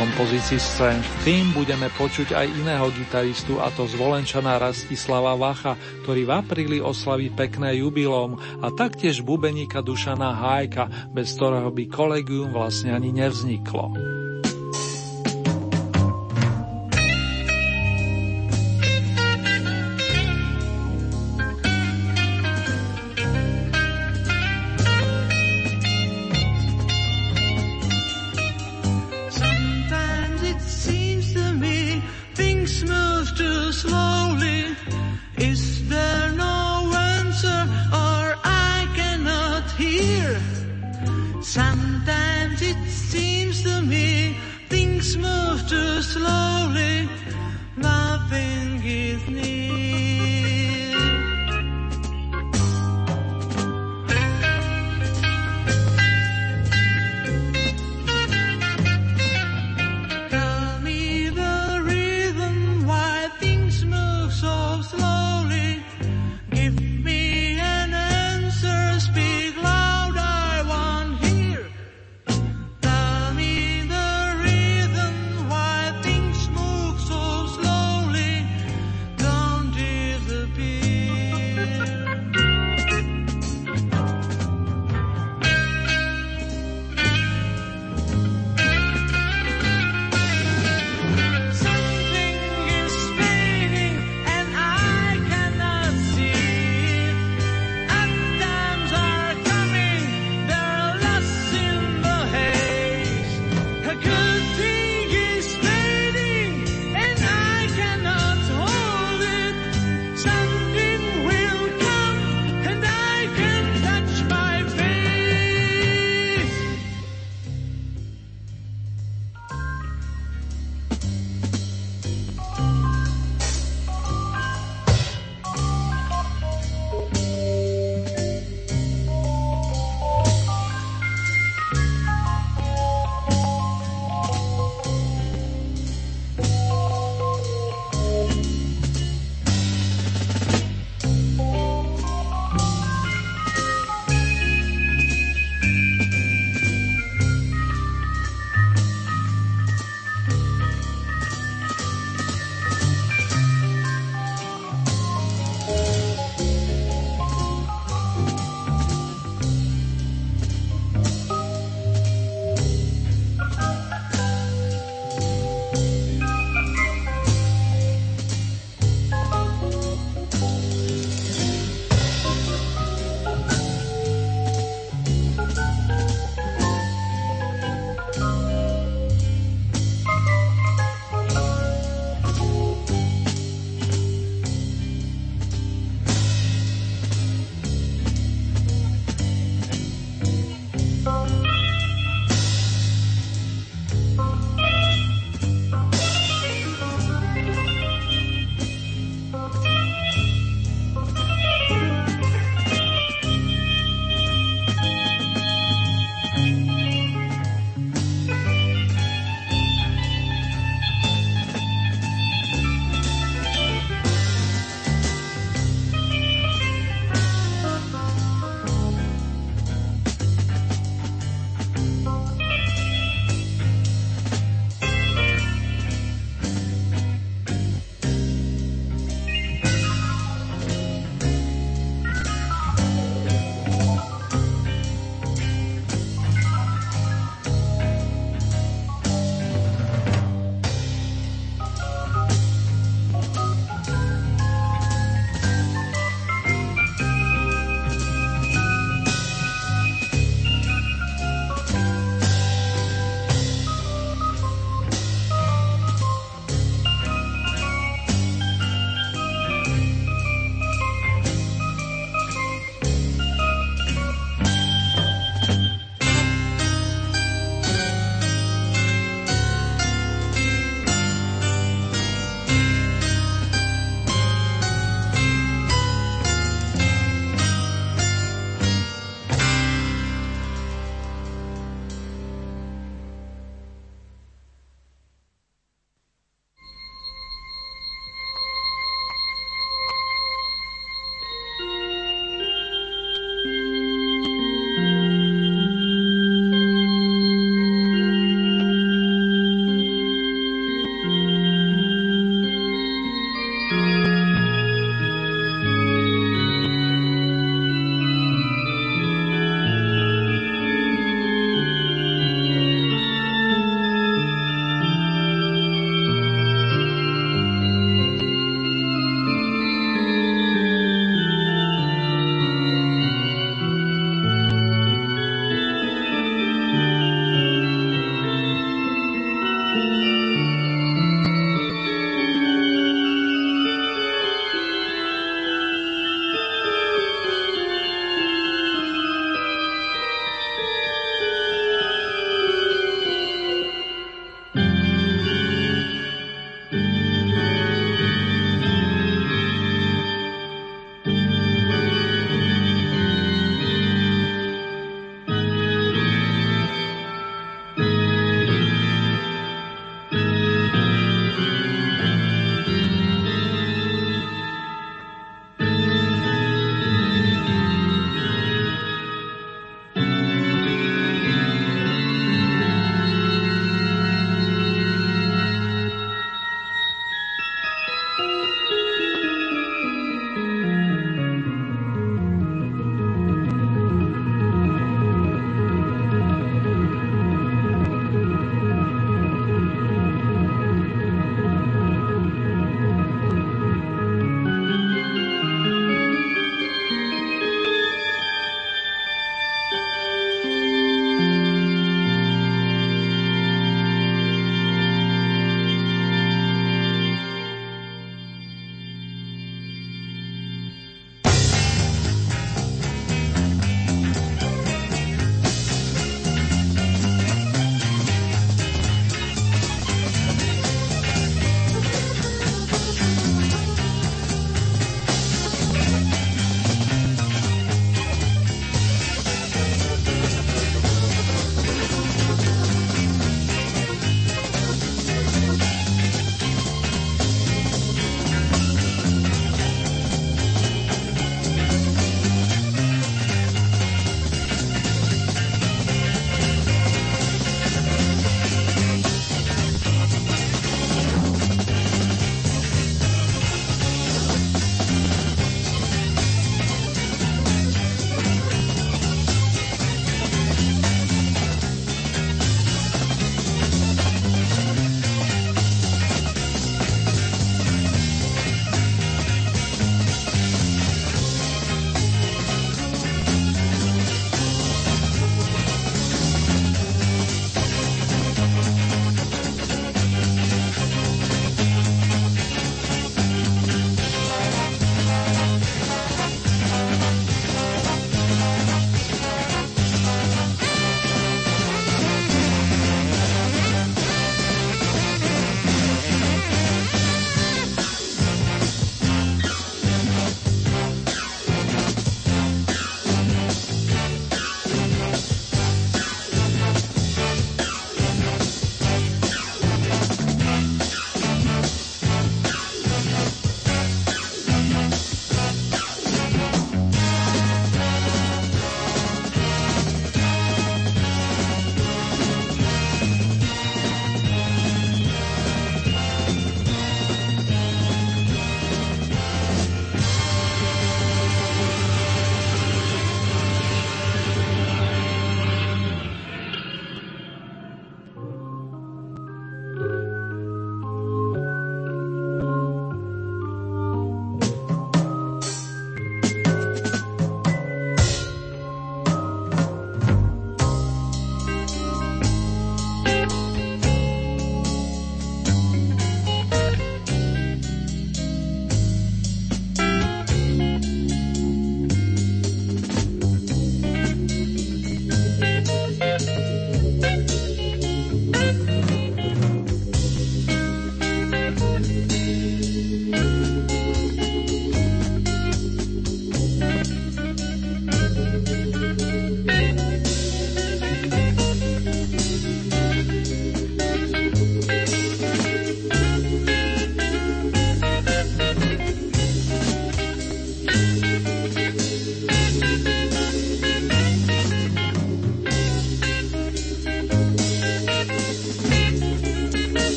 Kompozícii 0.00 0.56
Strange 0.56 1.04
Theme 1.28 1.52
budeme 1.52 1.92
počuť 1.92 2.32
aj 2.32 2.48
iného 2.56 2.88
gitaristu, 2.88 3.60
a 3.60 3.68
to 3.68 3.84
zvolenčana 3.84 4.56
Rastislava 4.56 5.36
Vacha, 5.36 5.76
ktorý 6.00 6.24
v 6.24 6.32
apríli 6.40 6.78
oslaví 6.80 7.28
pekné 7.28 7.84
jubilóm 7.84 8.40
a 8.64 8.72
taktiež 8.72 9.20
bubeníka 9.20 9.84
Dušana 9.84 10.32
Hájka, 10.40 11.12
bez 11.12 11.36
ktorého 11.36 11.68
by 11.68 11.84
kolegium 11.92 12.48
vlastne 12.48 12.96
ani 12.96 13.12
nevzniklo. 13.12 13.92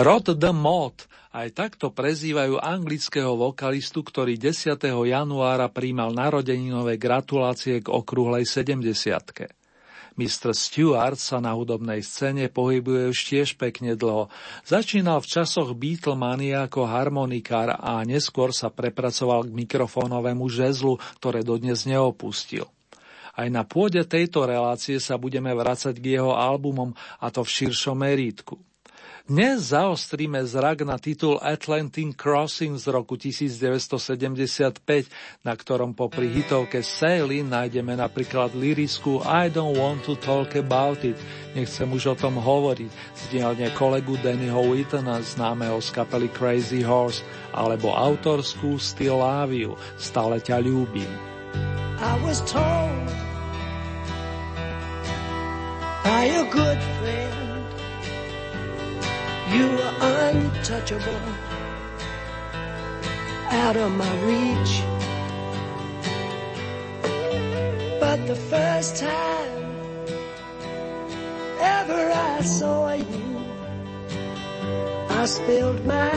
Rod 0.00 0.32
the 0.32 0.48
Mod, 0.48 0.96
aj 1.36 1.52
takto 1.52 1.92
prezývajú 1.92 2.56
anglického 2.56 3.36
vokalistu, 3.36 4.00
ktorý 4.00 4.40
10. 4.40 4.80
januára 4.88 5.68
príjmal 5.68 6.16
narodeninové 6.16 6.96
gratulácie 6.96 7.84
k 7.84 7.92
okrúhlej 7.92 8.48
70 8.48 8.80
Mr. 10.16 10.56
Stewart 10.56 11.20
sa 11.20 11.36
na 11.44 11.52
hudobnej 11.52 12.00
scéne 12.00 12.48
pohybuje 12.48 13.12
už 13.12 13.18
tiež 13.28 13.48
pekne 13.60 13.92
dlho. 13.92 14.32
Začínal 14.64 15.20
v 15.20 15.36
časoch 15.36 15.76
Beatlemania 15.76 16.64
ako 16.64 16.88
harmonikár 16.88 17.76
a 17.76 18.00
neskôr 18.08 18.56
sa 18.56 18.72
prepracoval 18.72 19.52
k 19.52 19.52
mikrofónovému 19.52 20.48
žezlu, 20.48 20.96
ktoré 21.20 21.44
dodnes 21.44 21.84
neopustil. 21.84 22.64
Aj 23.36 23.52
na 23.52 23.68
pôde 23.68 24.00
tejto 24.08 24.48
relácie 24.48 24.96
sa 24.96 25.20
budeme 25.20 25.52
vrácať 25.52 25.92
k 26.00 26.16
jeho 26.16 26.32
albumom, 26.32 26.96
a 27.20 27.28
to 27.28 27.44
v 27.44 27.52
širšom 27.52 28.00
merítku. 28.00 28.69
Dnes 29.30 29.70
zaostríme 29.70 30.42
zrak 30.42 30.82
na 30.82 30.98
titul 30.98 31.38
Atlantic 31.38 32.18
Crossing 32.18 32.74
z 32.74 32.90
roku 32.90 33.14
1975, 33.14 34.26
na 35.46 35.54
ktorom 35.54 35.94
popri 35.94 36.26
hitovke 36.34 36.82
Sailing 36.82 37.46
nájdeme 37.46 37.94
napríklad 37.94 38.58
lirisku 38.58 39.22
I 39.22 39.46
don't 39.46 39.78
want 39.78 40.02
to 40.10 40.18
talk 40.18 40.58
about 40.58 41.06
it, 41.06 41.14
nechcem 41.54 41.86
už 41.94 42.10
o 42.10 42.18
tom 42.18 42.42
hovoriť, 42.42 42.90
z 42.90 43.22
dielne 43.30 43.70
kolegu 43.70 44.18
Dannyho 44.18 44.66
Whittona, 44.66 45.22
známeho 45.22 45.78
z 45.78 45.94
kapely 45.94 46.26
Crazy 46.34 46.82
Horse, 46.82 47.22
alebo 47.54 47.94
autorskú 47.94 48.82
Still 48.82 49.22
Love 49.22 49.54
You, 49.54 49.78
stále 49.94 50.42
ťa 50.42 50.58
ľúbim. 50.58 51.06
I 52.02 52.18
was 52.26 52.42
told 52.50 53.06
by 56.02 56.26
a 56.34 56.42
good 56.50 56.82
friend 56.98 57.49
you 59.52 59.66
were 59.66 59.94
untouchable, 60.00 61.22
out 63.50 63.76
of 63.76 63.90
my 63.92 64.12
reach. 64.22 64.82
But 68.00 68.26
the 68.26 68.36
first 68.36 68.96
time 68.96 69.62
ever 71.60 72.12
I 72.12 72.42
saw 72.42 72.92
you, 72.92 73.44
I 75.08 75.26
spilled 75.26 75.84
my 75.84 76.10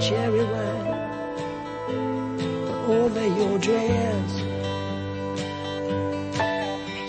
cherry 0.00 0.44
wine 0.44 0.94
over 2.90 3.26
your 3.38 3.58
dress. 3.58 4.30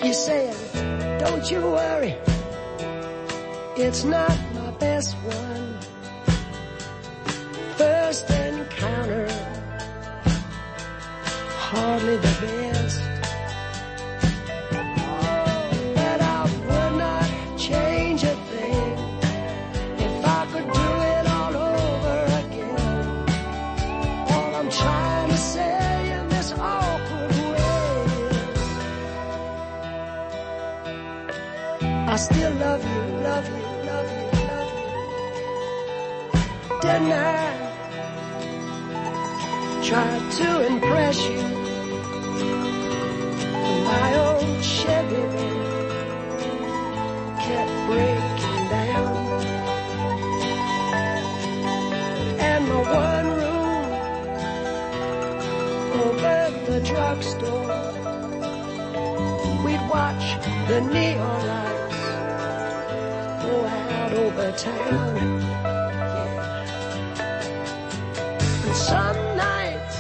You 0.04 0.14
said, 0.14 0.56
don't 1.20 1.50
you 1.50 1.62
worry, 1.62 2.16
it's 3.76 4.04
not 4.04 4.38
best 4.80 5.16
one. 5.16 5.80
First 7.78 8.30
encounter, 8.30 9.28
hardly 11.58 12.18
the 12.18 12.34
best. 12.42 13.02
But 15.96 16.22
I 16.22 16.42
would 16.68 16.98
not 16.98 17.30
change 17.58 18.24
a 18.24 18.36
thing 18.52 18.98
if 20.06 20.26
I 20.26 20.46
could 20.52 20.68
do 20.82 20.90
it 21.14 21.26
all 21.38 21.56
over 21.56 22.18
again. 22.42 23.06
All 24.32 24.56
I'm 24.56 24.70
trying 24.70 25.30
to 25.30 25.38
say 25.38 26.12
in 26.20 26.28
this 26.30 26.52
awkward 26.54 27.32
way 27.32 27.66
I 32.08 32.16
still 32.18 32.54
love 32.54 32.84
you, 32.84 33.02
love 33.30 33.48
you, 33.50 33.65
Didn't 36.82 37.14
I 37.14 37.56
try 39.82 40.20
to 40.38 40.66
impress 40.68 41.18
you? 41.30 41.42
My 43.86 44.08
old 44.18 44.64
Chevy 44.64 45.24
kept 47.46 47.74
breaking 47.88 48.64
down. 48.70 49.16
And 52.40 52.62
my 52.68 52.82
one 53.06 53.28
room 53.40 53.88
over 56.04 56.40
the 56.70 56.80
drugstore, 56.82 57.80
we'd 59.64 59.86
watch 59.90 60.26
the 60.68 60.80
neon 60.82 61.40
lights 61.48 62.00
go 63.44 63.54
out 63.66 64.12
over 64.14 64.52
town. 64.52 65.65
Some 68.76 69.16
nights 69.38 69.98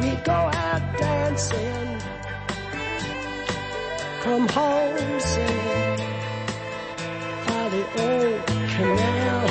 we 0.00 0.14
go 0.22 0.32
out 0.32 0.82
dancing, 0.96 2.00
come 4.22 4.46
home 4.48 5.20
singing 5.20 5.98
by 7.44 7.68
the 7.74 7.82
old 8.06 8.46
canal. 8.70 9.48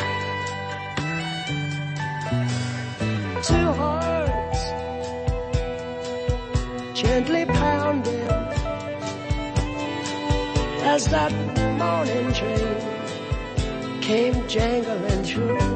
Two 3.43 3.69
hearts 3.81 4.61
gently 6.97 7.45
pounding 7.45 8.29
as 10.87 11.05
that 11.07 11.33
morning 11.77 12.31
train 12.31 12.95
came 14.01 14.47
jangling 14.47 15.23
through. 15.23 15.74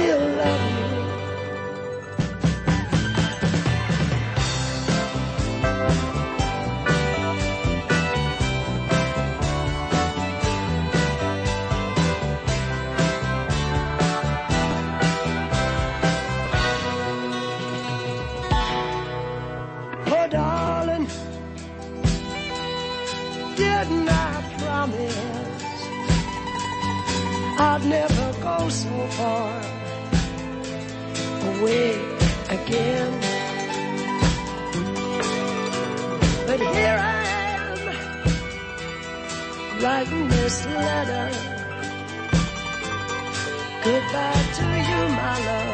Still 0.00 0.28
love 0.36 0.64
you. 0.78 0.88
Oh, 20.12 20.26
darling, 20.30 21.06
didn't 23.56 24.08
I 24.08 24.54
promise 24.58 25.16
I'd 27.58 27.84
never 27.84 28.19
writing 40.00 40.28
this 40.28 40.66
letter. 40.66 41.28
Goodbye 43.84 44.44
to 44.56 44.64
you, 44.88 45.08
my 45.14 45.44
love. 45.46 45.69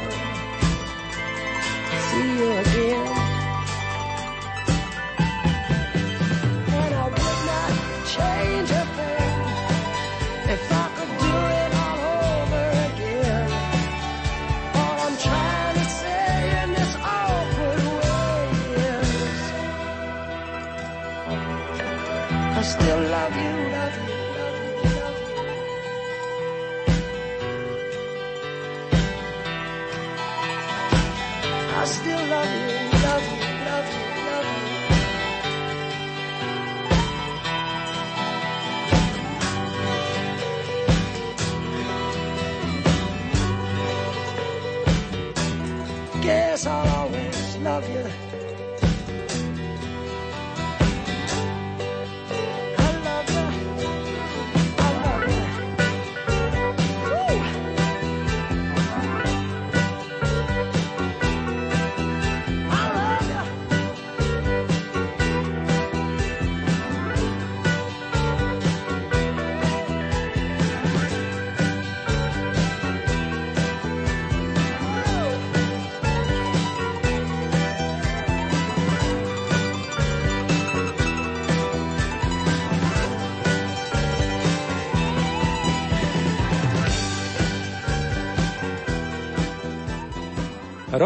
Yes, 46.36 46.66
I'll 46.66 46.88
always 47.00 47.56
love 47.56 47.88
you. 47.88 48.45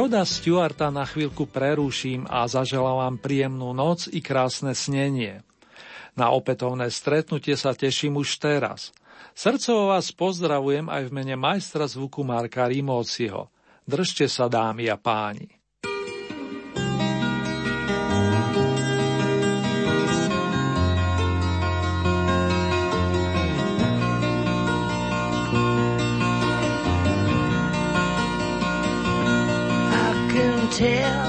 Roda 0.00 0.24
Stewarta 0.24 0.88
na 0.88 1.04
chvíľku 1.04 1.44
preruším 1.44 2.24
a 2.24 2.48
zaželám 2.48 3.04
vám 3.04 3.16
príjemnú 3.20 3.76
noc 3.76 4.08
i 4.08 4.24
krásne 4.24 4.72
snenie. 4.72 5.44
Na 6.16 6.32
opätovné 6.32 6.88
stretnutie 6.88 7.52
sa 7.52 7.76
teším 7.76 8.16
už 8.16 8.40
teraz. 8.40 8.96
Srdcovo 9.36 9.92
vás 9.92 10.08
pozdravujem 10.08 10.88
aj 10.88 11.04
v 11.04 11.12
mene 11.12 11.36
majstra 11.36 11.84
zvuku 11.84 12.24
Marka 12.24 12.64
Rimóciho. 12.64 13.52
Držte 13.84 14.24
sa, 14.24 14.48
dámy 14.48 14.88
a 14.88 14.96
páni. 14.96 15.59
tell 30.80 31.19